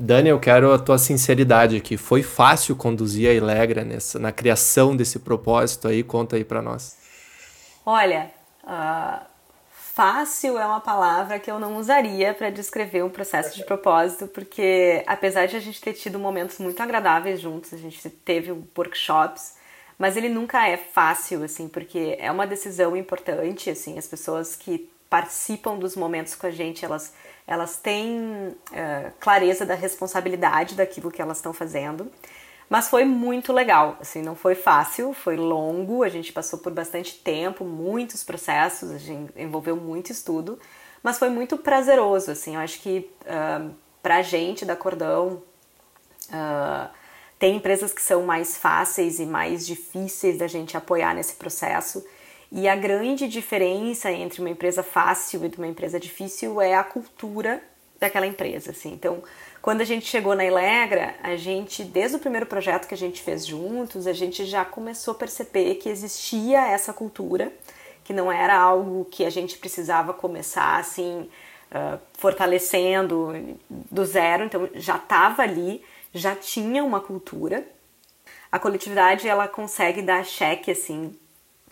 Dani, 0.00 0.28
eu 0.28 0.38
quero 0.38 0.72
a 0.72 0.78
tua 0.78 0.96
sinceridade 0.96 1.76
aqui. 1.76 1.96
Foi 1.96 2.22
fácil 2.22 2.76
conduzir 2.76 3.28
a 3.28 3.34
Ilegra 3.34 3.82
nessa, 3.82 4.16
na 4.20 4.30
criação 4.30 4.96
desse 4.96 5.18
propósito 5.18 5.88
aí? 5.88 6.04
Conta 6.04 6.36
aí 6.36 6.44
para 6.44 6.62
nós. 6.62 6.96
Olha, 7.84 8.30
uh, 8.62 9.26
fácil 9.98 10.56
é 10.56 10.64
uma 10.64 10.80
palavra 10.80 11.40
que 11.40 11.50
eu 11.50 11.58
não 11.58 11.76
usaria 11.76 12.32
para 12.32 12.50
descrever 12.50 13.02
um 13.02 13.10
processo 13.10 13.56
de 13.56 13.64
propósito, 13.64 14.28
porque 14.28 15.02
apesar 15.08 15.46
de 15.46 15.56
a 15.56 15.60
gente 15.60 15.80
ter 15.80 15.92
tido 15.92 16.20
momentos 16.20 16.60
muito 16.60 16.80
agradáveis 16.80 17.40
juntos, 17.40 17.74
a 17.74 17.76
gente 17.76 18.08
teve 18.08 18.52
workshops, 18.76 19.56
mas 19.98 20.16
ele 20.16 20.28
nunca 20.28 20.68
é 20.68 20.76
fácil, 20.76 21.42
assim, 21.42 21.66
porque 21.68 22.16
é 22.20 22.30
uma 22.30 22.46
decisão 22.46 22.96
importante, 22.96 23.70
assim, 23.70 23.98
as 23.98 24.06
pessoas 24.06 24.54
que 24.54 24.88
participam 25.10 25.76
dos 25.76 25.96
momentos 25.96 26.36
com 26.36 26.46
a 26.46 26.52
gente, 26.52 26.84
elas, 26.84 27.12
elas 27.44 27.76
têm 27.76 28.20
uh, 28.20 29.12
clareza 29.18 29.66
da 29.66 29.74
responsabilidade 29.74 30.76
daquilo 30.76 31.10
que 31.10 31.20
elas 31.20 31.38
estão 31.38 31.52
fazendo. 31.52 32.08
Mas 32.68 32.88
foi 32.88 33.04
muito 33.04 33.52
legal, 33.52 33.96
assim, 34.00 34.20
não 34.20 34.34
foi 34.34 34.54
fácil, 34.54 35.14
foi 35.14 35.36
longo, 35.36 36.02
a 36.02 36.08
gente 36.08 36.32
passou 36.32 36.58
por 36.58 36.72
bastante 36.72 37.14
tempo, 37.14 37.64
muitos 37.64 38.22
processos, 38.22 38.90
a 38.90 38.98
gente 38.98 39.32
envolveu 39.36 39.74
muito 39.74 40.12
estudo, 40.12 40.58
mas 41.02 41.18
foi 41.18 41.30
muito 41.30 41.56
prazeroso, 41.56 42.30
assim, 42.30 42.56
eu 42.56 42.60
acho 42.60 42.80
que 42.80 43.10
uh, 43.22 43.74
pra 44.02 44.20
gente 44.20 44.66
da 44.66 44.76
Cordão, 44.76 45.42
uh, 46.28 46.90
tem 47.38 47.56
empresas 47.56 47.92
que 47.92 48.02
são 48.02 48.22
mais 48.22 48.56
fáceis 48.56 49.20
e 49.20 49.26
mais 49.26 49.66
difíceis 49.66 50.38
da 50.38 50.46
gente 50.46 50.76
apoiar 50.76 51.14
nesse 51.14 51.34
processo. 51.34 52.04
E 52.50 52.68
a 52.68 52.74
grande 52.74 53.28
diferença 53.28 54.10
entre 54.10 54.40
uma 54.40 54.50
empresa 54.50 54.82
fácil 54.82 55.44
e 55.44 55.56
uma 55.56 55.68
empresa 55.68 56.00
difícil 56.00 56.60
é 56.60 56.74
a 56.74 56.82
cultura 56.82 57.62
daquela 58.00 58.26
empresa, 58.26 58.72
assim. 58.72 58.92
Então, 58.92 59.22
quando 59.60 59.80
a 59.80 59.84
gente 59.84 60.06
chegou 60.06 60.34
na 60.34 60.44
Ilegra, 60.44 61.14
a 61.22 61.36
gente, 61.36 61.84
desde 61.84 62.16
o 62.16 62.20
primeiro 62.20 62.46
projeto 62.46 62.86
que 62.86 62.94
a 62.94 62.98
gente 62.98 63.22
fez 63.22 63.46
juntos, 63.46 64.06
a 64.06 64.12
gente 64.12 64.44
já 64.44 64.64
começou 64.64 65.12
a 65.12 65.16
perceber 65.16 65.76
que 65.76 65.88
existia 65.88 66.66
essa 66.68 66.92
cultura, 66.92 67.52
que 68.04 68.12
não 68.12 68.30
era 68.30 68.58
algo 68.58 69.04
que 69.10 69.24
a 69.24 69.30
gente 69.30 69.58
precisava 69.58 70.14
começar 70.14 70.78
assim, 70.78 71.28
uh, 71.72 71.98
fortalecendo 72.14 73.58
do 73.68 74.04
zero, 74.04 74.44
então 74.44 74.68
já 74.74 74.96
estava 74.96 75.42
ali 75.42 75.82
já 76.12 76.34
tinha 76.34 76.82
uma 76.82 77.00
cultura. 77.00 77.66
A 78.50 78.58
coletividade 78.58 79.28
ela 79.28 79.46
consegue 79.46 80.00
dar 80.00 80.24
cheque 80.24 80.70
assim 80.70 81.14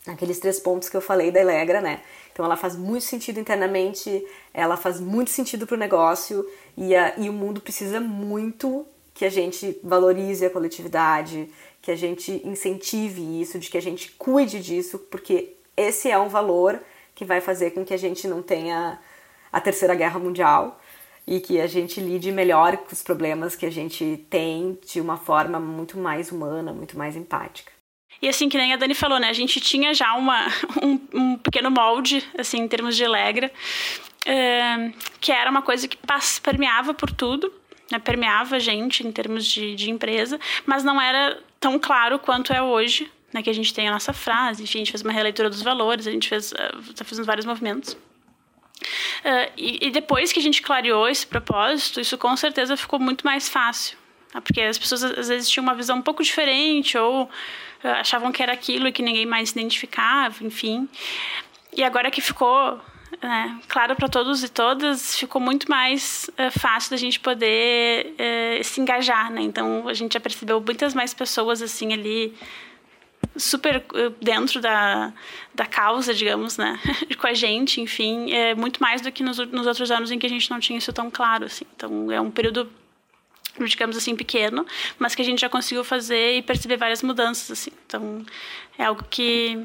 aqueles 0.06 0.38
três 0.38 0.60
pontos 0.60 0.88
que 0.88 0.96
eu 0.96 1.00
falei 1.00 1.30
da 1.30 1.40
Elegra, 1.40 1.80
né? 1.80 2.00
Então 2.36 2.44
ela 2.44 2.56
faz 2.56 2.76
muito 2.76 3.02
sentido 3.02 3.40
internamente, 3.40 4.22
ela 4.52 4.76
faz 4.76 5.00
muito 5.00 5.30
sentido 5.30 5.66
para 5.66 5.74
o 5.74 5.78
negócio 5.78 6.46
e, 6.76 6.94
a, 6.94 7.14
e 7.16 7.30
o 7.30 7.32
mundo 7.32 7.62
precisa 7.62 7.98
muito 7.98 8.84
que 9.14 9.24
a 9.24 9.30
gente 9.30 9.80
valorize 9.82 10.44
a 10.44 10.50
coletividade, 10.50 11.48
que 11.80 11.90
a 11.90 11.96
gente 11.96 12.46
incentive 12.46 13.40
isso, 13.40 13.58
de 13.58 13.70
que 13.70 13.78
a 13.78 13.80
gente 13.80 14.12
cuide 14.18 14.60
disso, 14.60 14.98
porque 15.10 15.54
esse 15.74 16.10
é 16.10 16.18
um 16.18 16.28
valor 16.28 16.78
que 17.14 17.24
vai 17.24 17.40
fazer 17.40 17.70
com 17.70 17.86
que 17.86 17.94
a 17.94 17.96
gente 17.96 18.28
não 18.28 18.42
tenha 18.42 19.00
a 19.50 19.58
terceira 19.58 19.94
guerra 19.94 20.18
mundial 20.18 20.78
e 21.26 21.40
que 21.40 21.58
a 21.58 21.66
gente 21.66 22.02
lide 22.02 22.30
melhor 22.30 22.76
com 22.76 22.92
os 22.92 23.02
problemas 23.02 23.56
que 23.56 23.64
a 23.64 23.72
gente 23.72 24.26
tem 24.28 24.78
de 24.84 25.00
uma 25.00 25.16
forma 25.16 25.58
muito 25.58 25.96
mais 25.96 26.30
humana, 26.30 26.70
muito 26.70 26.98
mais 26.98 27.16
empática. 27.16 27.75
E 28.20 28.28
assim, 28.28 28.48
que 28.48 28.56
nem 28.56 28.72
a 28.72 28.76
Dani 28.76 28.94
falou, 28.94 29.18
né? 29.18 29.28
A 29.28 29.34
gente 29.34 29.60
tinha 29.60 29.92
já 29.92 30.14
uma, 30.14 30.46
um, 30.82 31.00
um 31.12 31.36
pequeno 31.36 31.70
molde, 31.70 32.22
assim, 32.38 32.58
em 32.58 32.68
termos 32.68 32.96
de 32.96 33.06
Legra, 33.06 33.52
é, 34.24 34.92
que 35.20 35.30
era 35.30 35.50
uma 35.50 35.62
coisa 35.62 35.86
que 35.86 35.98
permeava 36.42 36.94
por 36.94 37.10
tudo, 37.10 37.52
né? 37.90 37.98
permeava 37.98 38.56
a 38.56 38.58
gente 38.58 39.06
em 39.06 39.12
termos 39.12 39.44
de, 39.44 39.74
de 39.74 39.90
empresa, 39.90 40.40
mas 40.64 40.82
não 40.82 41.00
era 41.00 41.40
tão 41.60 41.78
claro 41.78 42.18
quanto 42.18 42.52
é 42.52 42.60
hoje, 42.60 43.10
né? 43.32 43.42
Que 43.42 43.50
a 43.50 43.54
gente 43.54 43.72
tem 43.72 43.88
a 43.88 43.92
nossa 43.92 44.12
frase, 44.12 44.62
enfim, 44.62 44.78
a 44.78 44.80
gente 44.80 44.92
fez 44.92 45.02
uma 45.02 45.12
releitura 45.12 45.48
dos 45.48 45.62
valores, 45.62 46.06
a 46.06 46.10
gente 46.10 46.28
fez, 46.28 46.52
está 46.88 47.04
fazendo 47.04 47.26
vários 47.26 47.46
movimentos. 47.46 47.96
Uh, 49.24 49.50
e, 49.56 49.86
e, 49.86 49.90
depois 49.90 50.32
que 50.32 50.38
a 50.38 50.42
gente 50.42 50.60
clareou 50.60 51.08
esse 51.08 51.26
propósito, 51.26 52.00
isso 52.00 52.16
com 52.18 52.36
certeza 52.36 52.76
ficou 52.76 52.98
muito 52.98 53.24
mais 53.24 53.48
fácil. 53.48 53.96
Tá? 54.32 54.40
Porque 54.40 54.60
as 54.60 54.78
pessoas 54.78 55.02
às 55.02 55.28
vezes 55.28 55.48
tinham 55.48 55.64
uma 55.64 55.74
visão 55.74 55.98
um 55.98 56.02
pouco 56.02 56.22
diferente 56.22 56.96
ou 56.98 57.24
uh, 57.24 57.28
achavam 57.82 58.32
que 58.32 58.42
era 58.42 58.52
aquilo 58.52 58.88
e 58.88 58.92
que 58.92 59.02
ninguém 59.02 59.26
mais 59.26 59.50
identificava, 59.50 60.44
enfim. 60.44 60.88
E 61.72 61.82
agora 61.84 62.10
que 62.10 62.20
ficou 62.20 62.80
né, 63.22 63.60
claro 63.68 63.94
para 63.94 64.08
todos 64.08 64.42
e 64.42 64.48
todas, 64.48 65.16
ficou 65.18 65.40
muito 65.40 65.70
mais 65.70 66.30
uh, 66.30 66.58
fácil 66.58 66.90
da 66.90 66.96
gente 66.96 67.20
poder 67.20 68.14
se 68.62 68.80
engajar, 68.80 69.30
né? 69.30 69.42
Então 69.42 69.88
a 69.88 69.94
gente 69.94 70.14
já 70.14 70.20
percebeu 70.20 70.60
muitas 70.60 70.94
mais 70.94 71.14
pessoas 71.14 71.62
assim 71.62 71.92
ali 71.92 72.34
super 73.36 73.84
eh, 73.94 74.12
dentro 74.20 74.60
da, 74.60 75.12
da 75.54 75.66
causa, 75.66 76.14
digamos, 76.14 76.56
né, 76.56 76.78
com 77.18 77.26
a 77.26 77.34
gente, 77.34 77.80
enfim, 77.80 78.32
é 78.32 78.54
muito 78.54 78.80
mais 78.80 79.00
do 79.00 79.12
que 79.12 79.22
nos, 79.22 79.38
nos 79.38 79.66
outros 79.66 79.90
anos 79.90 80.10
em 80.10 80.18
que 80.18 80.26
a 80.26 80.28
gente 80.28 80.50
não 80.50 80.60
tinha 80.60 80.78
isso 80.78 80.92
tão 80.92 81.10
claro, 81.10 81.44
assim. 81.44 81.64
Então, 81.74 82.10
é 82.10 82.20
um 82.20 82.30
período 82.30 82.70
digamos 83.64 83.96
assim 83.96 84.14
pequeno, 84.14 84.66
mas 84.98 85.14
que 85.14 85.22
a 85.22 85.24
gente 85.24 85.40
já 85.40 85.48
conseguiu 85.48 85.84
fazer 85.84 86.38
e 86.38 86.42
perceber 86.42 86.76
várias 86.76 87.02
mudanças 87.02 87.50
assim. 87.50 87.70
Então, 87.86 88.24
é 88.78 88.84
algo 88.84 89.04
que 89.10 89.58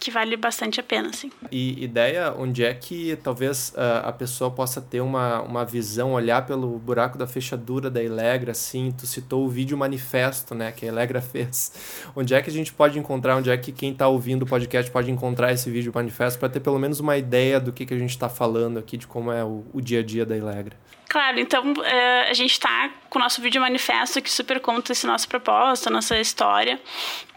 que 0.00 0.10
vale 0.10 0.36
bastante 0.36 0.78
a 0.78 0.82
pena, 0.82 1.08
assim. 1.08 1.30
E 1.50 1.82
ideia 1.82 2.32
onde 2.36 2.64
é 2.64 2.72
que 2.72 3.16
talvez 3.22 3.70
uh, 3.70 4.06
a 4.06 4.12
pessoa 4.12 4.50
possa 4.50 4.80
ter 4.80 5.00
uma, 5.00 5.40
uma 5.42 5.64
visão, 5.64 6.12
olhar 6.12 6.46
pelo 6.46 6.78
buraco 6.78 7.18
da 7.18 7.26
fechadura 7.26 7.90
da 7.90 8.02
Elegra, 8.02 8.52
assim, 8.52 8.92
tu 8.96 9.06
citou 9.06 9.44
o 9.44 9.48
vídeo 9.48 9.76
manifesto, 9.76 10.54
né, 10.54 10.72
que 10.72 10.84
a 10.84 10.88
Elegra 10.88 11.20
fez. 11.22 11.72
Onde 12.14 12.34
é 12.34 12.40
que 12.40 12.48
a 12.48 12.52
gente 12.52 12.72
pode 12.72 12.98
encontrar, 12.98 13.36
onde 13.36 13.50
é 13.50 13.56
que 13.56 13.72
quem 13.72 13.92
está 13.92 14.06
ouvindo 14.08 14.42
o 14.42 14.46
podcast 14.46 14.90
pode 14.90 15.10
encontrar 15.10 15.52
esse 15.52 15.68
vídeo 15.68 15.92
manifesto 15.94 16.38
para 16.38 16.48
ter 16.48 16.60
pelo 16.60 16.78
menos 16.78 17.00
uma 17.00 17.16
ideia 17.16 17.58
do 17.58 17.72
que, 17.72 17.84
que 17.84 17.94
a 17.94 17.98
gente 17.98 18.10
está 18.10 18.28
falando 18.28 18.78
aqui, 18.78 18.96
de 18.96 19.06
como 19.06 19.32
é 19.32 19.44
o, 19.44 19.64
o 19.72 19.80
dia 19.80 20.00
a 20.00 20.02
dia 20.02 20.24
da 20.24 20.36
Elegra? 20.36 20.76
Claro, 21.08 21.40
então 21.40 21.72
uh, 21.72 22.30
a 22.30 22.34
gente 22.34 22.52
está 22.52 22.90
com 23.08 23.18
o 23.18 23.22
nosso 23.22 23.40
vídeo 23.40 23.60
manifesto 23.60 24.20
que 24.20 24.30
super 24.30 24.60
conta 24.60 24.92
esse 24.92 25.06
nosso 25.06 25.26
propósito, 25.26 25.88
a 25.88 25.90
nossa 25.90 26.20
história. 26.20 26.78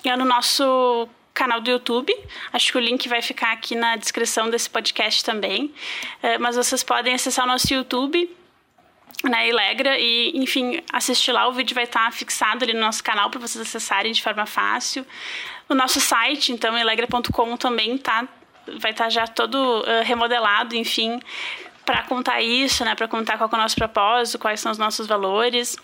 É 0.03 0.17
no 0.17 0.25
nosso 0.25 1.07
canal 1.33 1.61
do 1.61 1.69
YouTube. 1.69 2.13
Acho 2.51 2.71
que 2.71 2.77
o 2.77 2.81
link 2.81 3.07
vai 3.07 3.21
ficar 3.21 3.51
aqui 3.51 3.75
na 3.75 3.95
descrição 3.95 4.49
desse 4.49 4.69
podcast 4.69 5.23
também. 5.23 5.73
É, 6.21 6.37
mas 6.37 6.55
vocês 6.55 6.83
podem 6.83 7.13
acessar 7.13 7.45
o 7.45 7.47
nosso 7.47 7.73
YouTube, 7.73 8.29
né, 9.23 9.49
Ilegra, 9.49 9.97
e, 9.99 10.31
enfim, 10.35 10.81
assistir 10.91 11.31
lá. 11.31 11.47
O 11.47 11.53
vídeo 11.53 11.75
vai 11.75 11.85
estar 11.85 12.11
fixado 12.11 12.63
ali 12.63 12.73
no 12.73 12.81
nosso 12.81 13.03
canal 13.03 13.29
para 13.29 13.39
vocês 13.39 13.61
acessarem 13.61 14.11
de 14.11 14.21
forma 14.21 14.45
fácil. 14.45 15.05
O 15.69 15.75
nosso 15.75 15.99
site, 15.99 16.51
então, 16.51 16.77
ilegra.com 16.77 17.57
também 17.57 17.97
tá, 17.97 18.27
vai 18.79 18.91
estar 18.91 19.09
já 19.09 19.27
todo 19.27 19.55
uh, 19.55 20.03
remodelado, 20.03 20.75
enfim, 20.75 21.19
para 21.85 22.03
contar 22.03 22.41
isso, 22.41 22.83
né, 22.83 22.95
para 22.95 23.07
contar 23.07 23.37
qual 23.37 23.49
é 23.51 23.55
o 23.55 23.57
nosso 23.57 23.75
propósito, 23.75 24.39
quais 24.39 24.59
são 24.59 24.71
os 24.71 24.77
nossos 24.77 25.07
valores 25.07 25.77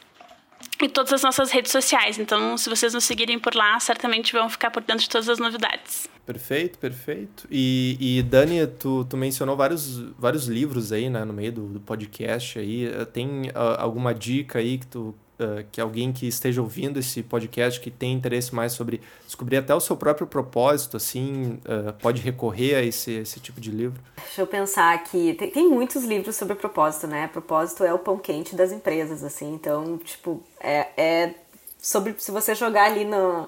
e 0.81 0.89
todas 0.89 1.13
as 1.13 1.23
nossas 1.23 1.51
redes 1.51 1.71
sociais. 1.71 2.19
Então, 2.19 2.57
se 2.57 2.69
vocês 2.69 2.93
nos 2.93 3.03
seguirem 3.03 3.39
por 3.39 3.55
lá, 3.55 3.79
certamente 3.79 4.33
vão 4.33 4.49
ficar 4.49 4.71
por 4.71 4.83
dentro 4.83 5.03
de 5.03 5.09
todas 5.09 5.27
as 5.29 5.39
novidades. 5.39 6.07
Perfeito, 6.25 6.77
perfeito. 6.77 7.47
E, 7.49 7.97
e 7.99 8.23
Dani, 8.23 8.67
tu, 8.67 9.05
tu 9.05 9.15
mencionou 9.15 9.55
vários, 9.55 9.99
vários 10.19 10.47
livros 10.47 10.91
aí, 10.91 11.09
né, 11.09 11.23
no 11.23 11.33
meio 11.33 11.51
do, 11.51 11.67
do 11.67 11.79
podcast 11.79 12.59
aí. 12.59 12.89
Tem 13.13 13.49
uh, 13.49 13.77
alguma 13.77 14.13
dica 14.13 14.59
aí 14.59 14.77
que 14.77 14.87
tu 14.87 15.15
uh, 15.39 15.65
que 15.71 15.79
alguém 15.79 16.11
que 16.11 16.27
esteja 16.27 16.61
ouvindo 16.61 16.99
esse 16.99 17.23
podcast, 17.23 17.79
que 17.79 17.89
tem 17.89 18.13
interesse 18.13 18.53
mais 18.53 18.73
sobre 18.73 19.01
descobrir 19.25 19.57
até 19.57 19.73
o 19.73 19.79
seu 19.79 19.95
próprio 19.95 20.27
propósito, 20.27 20.97
assim, 20.97 21.59
uh, 21.65 21.93
pode 22.01 22.21
recorrer 22.21 22.75
a 22.75 22.81
esse, 22.81 23.11
esse 23.11 23.39
tipo 23.39 23.59
de 23.59 23.71
livro? 23.71 23.99
Deixa 24.17 24.41
eu 24.41 24.47
pensar 24.47 24.93
aqui. 24.93 25.33
Tem, 25.33 25.49
tem 25.51 25.69
muitos 25.69 26.03
livros 26.03 26.35
sobre 26.35 26.55
propósito, 26.55 27.07
né? 27.07 27.27
Propósito 27.27 27.83
é 27.83 27.93
o 27.93 27.99
pão 27.99 28.17
quente 28.17 28.55
das 28.55 28.71
empresas, 28.71 29.23
assim. 29.23 29.53
Então, 29.53 29.97
tipo, 29.97 30.43
é, 30.59 30.87
é 30.97 31.35
sobre... 31.79 32.15
Se 32.17 32.31
você 32.31 32.53
jogar 32.55 32.85
ali 32.85 33.05
no 33.05 33.47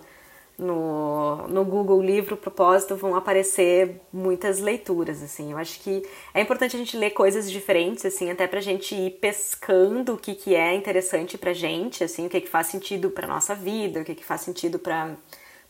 no, 0.59 1.47
no 1.47 1.63
Google 1.63 2.01
Livro 2.01 2.35
Propósito 2.35 2.95
vão 2.95 3.15
aparecer 3.15 4.01
muitas 4.11 4.59
leituras, 4.59 5.23
assim. 5.23 5.51
Eu 5.51 5.57
acho 5.57 5.79
que 5.79 6.03
é 6.33 6.41
importante 6.41 6.75
a 6.75 6.79
gente 6.79 6.97
ler 6.97 7.11
coisas 7.11 7.49
diferentes, 7.49 8.05
assim, 8.05 8.29
até 8.29 8.45
pra 8.45 8.59
gente 8.59 8.93
ir 8.93 9.11
pescando 9.11 10.13
o 10.13 10.17
que, 10.17 10.35
que 10.35 10.53
é 10.53 10.75
interessante 10.75 11.37
pra 11.37 11.53
gente, 11.53 12.03
assim, 12.03 12.27
o 12.27 12.29
que, 12.29 12.41
que 12.41 12.49
faz 12.49 12.67
sentido 12.67 13.09
pra 13.09 13.27
nossa 13.27 13.55
vida, 13.55 14.01
o 14.01 14.03
que, 14.03 14.13
que 14.13 14.25
faz 14.25 14.41
sentido 14.41 14.77
pra, 14.77 15.15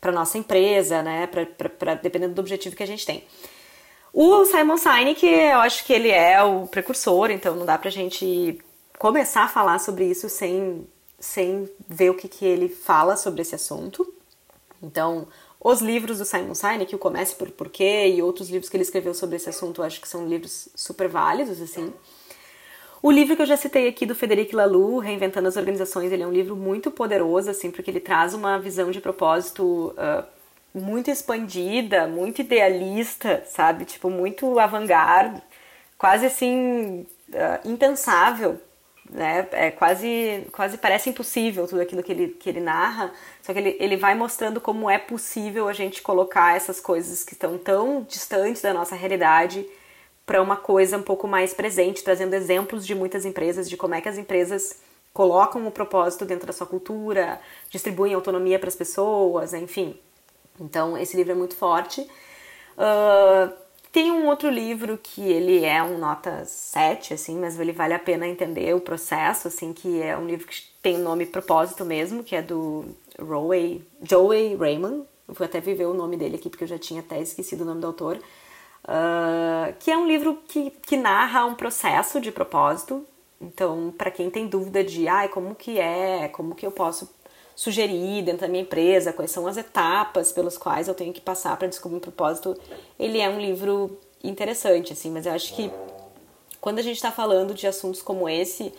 pra 0.02 0.12
nossa 0.12 0.38
empresa, 0.38 1.04
né, 1.04 1.28
pra, 1.28 1.46
pra, 1.46 1.70
pra, 1.70 1.94
dependendo 1.94 2.34
do 2.34 2.42
objetivo 2.42 2.76
que 2.76 2.84
a 2.84 2.88
gente 2.88 3.06
tem. 3.06 3.24
O 4.12 4.44
Simon 4.46 4.78
Sinek, 4.78 5.24
eu 5.24 5.60
acho 5.60 5.86
que 5.86 5.94
ele 5.94 6.10
é 6.10 6.42
o 6.42 6.66
precursor, 6.66 7.30
então 7.30 7.56
não 7.56 7.66
dá 7.66 7.78
pra 7.78 7.92
gente 7.92 8.60
começar 8.98 9.44
a 9.44 9.48
falar 9.48 9.78
sobre 9.80 10.06
isso 10.06 10.28
sem, 10.28 10.88
sem 11.20 11.70
ver 11.88 12.10
o 12.10 12.16
que, 12.16 12.28
que 12.28 12.44
ele 12.44 12.68
fala 12.70 13.16
sobre 13.16 13.44
esse 13.44 13.54
assunto. 13.54 14.19
Então, 14.82 15.28
os 15.60 15.82
livros 15.82 16.20
do 16.20 16.26
Simon 16.26 16.56
Sinek, 16.56 16.96
o 16.96 17.00
Comece 17.00 17.36
por 17.36 17.50
Porquê 17.52 18.08
e 18.08 18.22
outros 18.22 18.50
livros 18.50 18.70
que 18.70 18.78
ele 18.78 18.84
escreveu 18.84 19.14
sobre 19.14 19.36
esse 19.36 19.50
assunto, 19.50 19.82
eu 19.82 19.86
acho 19.86 20.00
que 20.00 20.08
são 20.08 20.28
livros 20.28 20.70
super 20.76 21.08
válidos, 21.08 21.62
assim. 21.62 21.94
O 23.02 23.12
livro 23.12 23.36
que 23.36 23.42
eu 23.42 23.46
já 23.46 23.56
citei 23.56 23.88
aqui 23.88 24.06
do 24.06 24.16
Federico 24.16 24.56
Laloux, 24.56 25.00
Reinventando 25.04 25.48
as 25.48 25.56
Organizações, 25.58 26.12
ele 26.12 26.24
é 26.24 26.28
um 26.28 26.32
livro 26.32 26.56
muito 26.56 26.92
poderoso, 26.92 27.50
assim, 27.50 27.72
porque 27.72 27.90
ele 27.92 28.00
traz 28.00 28.34
uma 28.34 28.60
visão 28.60 28.92
de 28.92 29.00
propósito 29.00 29.94
uh, 29.98 30.26
muito 30.74 31.10
expandida, 31.10 32.08
muito 32.08 32.42
idealista, 32.42 33.44
sabe? 33.48 33.86
Tipo, 33.86 34.10
muito 34.10 34.60
avant-garde, 34.60 35.42
quase 35.98 36.26
assim, 36.26 37.06
uh, 37.30 37.70
impensável 37.70 38.60
né? 39.10 39.48
É 39.52 39.72
quase, 39.72 40.48
quase 40.52 40.78
parece 40.78 41.10
impossível 41.10 41.68
tudo 41.68 41.82
aquilo 41.82 42.04
que 42.04 42.12
ele, 42.12 42.28
que 42.30 42.50
ele 42.50 42.60
narra, 42.60 43.12
só 43.42 43.52
que 43.52 43.60
ele, 43.60 43.76
ele 43.80 43.98
vai 43.98 44.16
mostrando 44.16 44.62
como 44.62 44.90
é 44.90 45.00
possível 45.00 45.68
a 45.68 45.74
gente 45.74 46.02
colocar 46.02 46.56
essas 46.56 46.80
coisas 46.80 47.24
que 47.24 47.34
estão 47.34 47.58
tão 47.58 48.04
distantes 48.04 48.62
da 48.62 48.74
nossa 48.74 48.96
realidade 48.96 49.66
para 50.26 50.42
uma 50.42 50.56
coisa 50.56 50.96
um 50.96 51.02
pouco 51.02 51.28
mais 51.28 51.54
presente, 51.54 52.04
trazendo 52.04 52.36
exemplos 52.36 52.86
de 52.86 52.94
muitas 52.94 53.26
empresas, 53.26 53.68
de 53.68 53.76
como 53.76 53.96
é 53.96 54.02
que 54.02 54.08
as 54.08 54.18
empresas 54.18 54.80
colocam 55.12 55.66
o 55.68 55.72
propósito 55.72 56.24
dentro 56.24 56.46
da 56.46 56.54
sua 56.54 56.68
cultura, 56.68 57.42
distribuem 57.70 58.14
autonomia 58.14 58.60
para 58.60 58.70
as 58.70 58.76
pessoas, 58.76 59.56
enfim. 59.56 60.00
Então, 60.60 60.96
esse 60.98 61.18
livro 61.18 61.32
é 61.32 61.36
muito 61.36 61.56
forte. 61.56 62.02
Uh, 62.78 63.52
outro 64.30 64.50
livro 64.50 64.98
que 64.98 65.22
ele 65.22 65.66
é 65.66 65.82
um 65.84 65.98
nota 65.98 66.46
7, 66.46 67.14
assim, 67.14 67.38
mas 67.38 67.60
ele 67.60 67.72
vale 67.72 67.94
a 67.94 68.00
pena 68.00 68.28
entender 68.28 68.74
o 68.76 68.80
processo, 68.80 69.48
assim, 69.48 69.74
que 69.74 70.02
é 70.02 70.18
um 70.18 70.26
livro 70.26 70.48
que 70.48 70.64
tem 70.82 70.96
o 70.96 71.04
nome 71.04 71.26
Propósito 71.26 71.84
mesmo, 71.84 72.24
que 72.24 72.36
é 72.36 72.42
do 72.42 72.86
Roy, 73.20 73.86
Joey 74.02 74.56
Raymond. 74.56 75.04
Eu 75.28 75.34
vou 75.34 75.46
até 75.46 75.60
viver 75.60 75.86
o 75.86 75.94
nome 75.94 76.18
dele 76.18 76.36
aqui, 76.36 76.50
porque 76.50 76.64
eu 76.64 76.68
já 76.68 76.80
tinha 76.80 77.02
até 77.02 77.22
esquecido 77.22 77.62
o 77.62 77.66
nome 77.66 77.82
do 77.82 77.88
autor. 77.88 78.18
Uh, 78.84 79.74
que 79.80 79.92
é 79.92 79.98
um 79.98 80.08
livro 80.08 80.40
que, 80.48 80.72
que 80.72 80.96
narra 80.96 81.46
um 81.46 81.56
processo 81.56 82.22
de 82.22 82.32
propósito. 82.32 83.06
Então, 83.42 83.94
para 83.98 84.10
quem 84.10 84.30
tem 84.30 84.48
dúvida 84.48 84.84
de, 84.84 85.08
ah, 85.08 85.28
como 85.28 85.54
que 85.54 85.80
é, 85.80 86.28
como 86.30 86.56
que 86.56 86.66
eu 86.66 86.72
posso 86.72 87.10
sugerir 87.60 88.24
dentro 88.24 88.42
da 88.42 88.48
minha 88.48 88.64
empresa, 88.64 89.12
quais 89.12 89.32
são 89.32 89.46
as 89.46 89.58
etapas 89.58 90.32
pelas 90.32 90.58
quais 90.58 90.88
eu 90.88 90.96
tenho 90.96 91.12
que 91.12 91.20
passar 91.20 91.58
para 91.58 91.68
descobrir 91.68 91.98
um 91.98 92.00
propósito, 92.00 92.58
ele 92.98 93.20
é 93.20 93.30
um 93.30 93.38
livro 93.38 94.00
interessante, 94.24 94.94
assim, 94.94 95.12
mas 95.12 95.26
eu 95.26 95.34
acho 95.34 95.56
que 95.56 95.72
quando 96.60 96.80
a 96.80 96.82
gente 96.82 96.96
está 96.98 97.12
falando 97.12 97.54
de 97.54 97.68
assuntos 97.68 98.02
como 98.02 98.28
esse, 98.28 98.74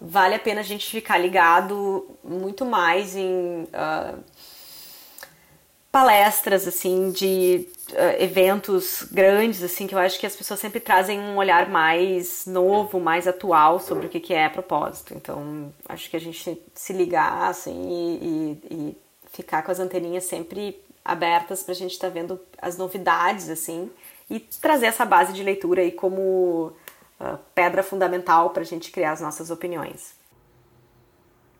vale 0.00 0.34
a 0.34 0.38
pena 0.38 0.60
a 0.60 0.64
gente 0.64 0.90
ficar 0.90 1.18
ligado 1.18 2.06
muito 2.22 2.64
mais 2.64 3.16
em 3.16 3.62
uh, 3.64 4.22
palestras, 5.90 6.68
assim, 6.68 7.10
de 7.10 7.66
uh, 7.92 8.22
eventos 8.22 9.06
grandes, 9.10 9.62
assim, 9.62 9.86
que 9.86 9.94
eu 9.94 9.98
acho 9.98 10.20
que 10.20 10.26
as 10.26 10.36
pessoas 10.36 10.60
sempre 10.60 10.78
trazem 10.78 11.18
um 11.18 11.36
olhar 11.38 11.70
mais 11.70 12.44
novo, 12.44 13.00
mais 13.00 13.26
atual 13.26 13.80
sobre 13.80 14.06
o 14.06 14.08
que, 14.10 14.20
que 14.20 14.34
é 14.34 14.46
propósito. 14.48 15.14
Então, 15.14 15.72
acho 15.88 16.10
que 16.10 16.16
a 16.16 16.20
gente 16.20 16.62
se 16.74 16.92
ligar, 16.92 17.48
assim, 17.48 17.88
e, 18.20 18.74
e, 18.74 18.96
ficar 19.32 19.62
com 19.62 19.70
as 19.70 19.80
anteninhas 19.80 20.24
sempre 20.24 20.82
abertas 21.04 21.62
para 21.62 21.72
a 21.72 21.76
gente 21.76 21.92
estar 21.92 22.08
tá 22.08 22.12
vendo 22.12 22.40
as 22.60 22.76
novidades, 22.76 23.48
assim, 23.48 23.90
e 24.28 24.40
trazer 24.40 24.86
essa 24.86 25.04
base 25.04 25.32
de 25.32 25.42
leitura 25.42 25.82
aí 25.82 25.92
como 25.92 26.72
uh, 27.20 27.38
pedra 27.54 27.82
fundamental 27.82 28.50
para 28.50 28.62
a 28.62 28.66
gente 28.66 28.90
criar 28.90 29.12
as 29.12 29.20
nossas 29.20 29.50
opiniões. 29.50 30.14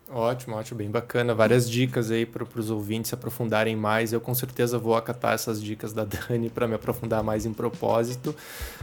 Ótimo, 0.08 0.54
ótimo, 0.54 0.78
bem 0.78 0.88
bacana. 0.88 1.34
Várias 1.34 1.68
dicas 1.68 2.12
aí 2.12 2.24
para 2.24 2.44
os 2.54 2.70
ouvintes 2.70 3.08
se 3.08 3.14
aprofundarem 3.14 3.74
mais. 3.74 4.12
Eu 4.12 4.20
com 4.20 4.32
certeza 4.36 4.78
vou 4.78 4.94
acatar 4.94 5.34
essas 5.34 5.60
dicas 5.60 5.92
da 5.92 6.04
Dani 6.06 6.48
para 6.48 6.68
me 6.68 6.74
aprofundar 6.74 7.24
mais 7.24 7.44
em 7.44 7.52
propósito. 7.52 8.34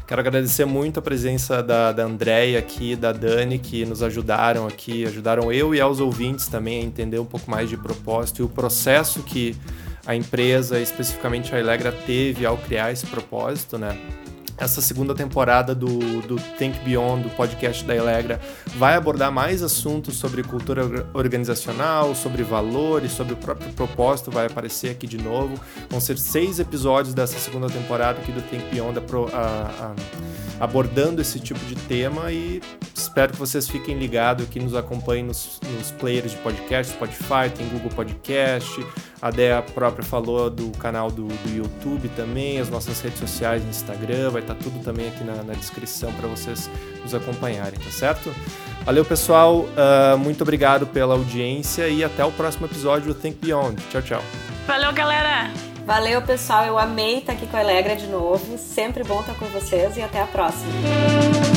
Quero 0.05 0.19
agradecer 0.19 0.65
muito 0.65 0.99
a 0.99 1.01
presença 1.01 1.63
da, 1.63 1.93
da 1.93 2.03
Andréia 2.03 2.59
aqui, 2.59 2.93
da 2.97 3.13
Dani, 3.13 3.57
que 3.57 3.85
nos 3.85 4.03
ajudaram 4.03 4.67
aqui, 4.67 5.05
ajudaram 5.05 5.49
eu 5.49 5.73
e 5.73 5.79
aos 5.79 6.01
ouvintes 6.01 6.47
também 6.47 6.81
a 6.81 6.83
entender 6.83 7.19
um 7.19 7.25
pouco 7.25 7.49
mais 7.49 7.69
de 7.69 7.77
propósito 7.77 8.41
e 8.41 8.43
o 8.43 8.49
processo 8.49 9.23
que 9.23 9.55
a 10.05 10.15
empresa, 10.15 10.79
especificamente 10.79 11.53
a 11.55 11.59
Elegra, 11.59 11.91
teve 11.91 12.45
ao 12.45 12.57
criar 12.57 12.91
esse 12.91 13.05
propósito, 13.05 13.77
né? 13.77 13.97
essa 14.57 14.81
segunda 14.81 15.15
temporada 15.15 15.73
do, 15.73 16.21
do 16.21 16.35
Think 16.57 16.79
Beyond, 16.79 17.23
do 17.23 17.29
podcast 17.31 17.83
da 17.83 17.95
Elegra, 17.95 18.39
vai 18.77 18.95
abordar 18.95 19.31
mais 19.31 19.63
assuntos 19.63 20.15
sobre 20.15 20.43
cultura 20.43 21.07
organizacional, 21.13 22.13
sobre 22.15 22.43
valores, 22.43 23.11
sobre 23.11 23.33
o 23.33 23.37
próprio 23.37 23.71
propósito, 23.73 24.31
vai 24.31 24.45
aparecer 24.45 24.91
aqui 24.91 25.07
de 25.07 25.17
novo. 25.17 25.59
Vão 25.89 25.99
ser 25.99 26.17
seis 26.17 26.59
episódios 26.59 27.13
dessa 27.13 27.37
segunda 27.39 27.67
temporada 27.67 28.19
aqui 28.19 28.31
do 28.31 28.41
Think 28.41 28.63
Beyond 28.73 28.99
a, 28.99 29.37
a, 29.37 29.85
a, 29.87 30.63
abordando 30.63 31.21
esse 31.21 31.39
tipo 31.39 31.59
de 31.65 31.75
tema 31.75 32.31
e 32.31 32.61
espero 32.95 33.33
que 33.33 33.39
vocês 33.39 33.67
fiquem 33.67 33.97
ligados 33.97 34.45
aqui, 34.45 34.59
nos 34.59 34.75
acompanhem 34.75 35.25
nos, 35.25 35.59
nos 35.77 35.91
players 35.91 36.31
de 36.31 36.37
podcast, 36.37 36.93
Spotify, 36.93 37.49
tem 37.55 37.67
Google 37.69 37.89
Podcast, 37.89 38.85
a 39.23 39.31
Dea 39.31 39.61
própria 39.61 40.03
falou 40.03 40.49
do 40.49 40.69
canal 40.77 41.09
do, 41.09 41.25
do 41.27 41.55
YouTube 41.55 42.09
também, 42.09 42.59
as 42.59 42.69
nossas 42.69 42.99
redes 42.99 43.19
sociais, 43.19 43.63
Instagram, 43.63 44.31
vai 44.31 44.41
estar 44.41 44.53
tá 44.53 44.59
tudo 44.61 44.83
também 44.83 45.07
aqui 45.07 45.23
na, 45.23 45.41
na 45.43 45.53
descrição 45.53 46.11
para 46.11 46.27
vocês 46.27 46.69
nos 47.01 47.15
acompanharem, 47.15 47.79
tá 47.79 47.89
certo? 47.89 48.35
Valeu, 48.83 49.05
pessoal. 49.05 49.59
Uh, 49.59 50.17
muito 50.17 50.41
obrigado 50.41 50.85
pela 50.85 51.13
audiência 51.15 51.87
e 51.87 52.03
até 52.03 52.25
o 52.25 52.33
próximo 52.33 52.65
episódio 52.65 53.13
do 53.13 53.15
Think 53.17 53.37
Beyond. 53.41 53.81
Tchau, 53.89 54.01
tchau. 54.01 54.23
Valeu, 54.67 54.91
galera. 54.91 55.49
Valeu, 55.85 56.21
pessoal. 56.21 56.65
Eu 56.65 56.77
amei 56.77 57.19
estar 57.19 57.31
aqui 57.31 57.47
com 57.47 57.55
a 57.55 57.61
Alegra 57.61 57.95
de 57.95 58.07
novo. 58.07 58.57
Sempre 58.57 59.05
bom 59.05 59.21
estar 59.21 59.35
com 59.35 59.45
vocês 59.45 59.95
e 59.95 60.01
até 60.01 60.21
a 60.21 60.27
próxima. 60.27 61.52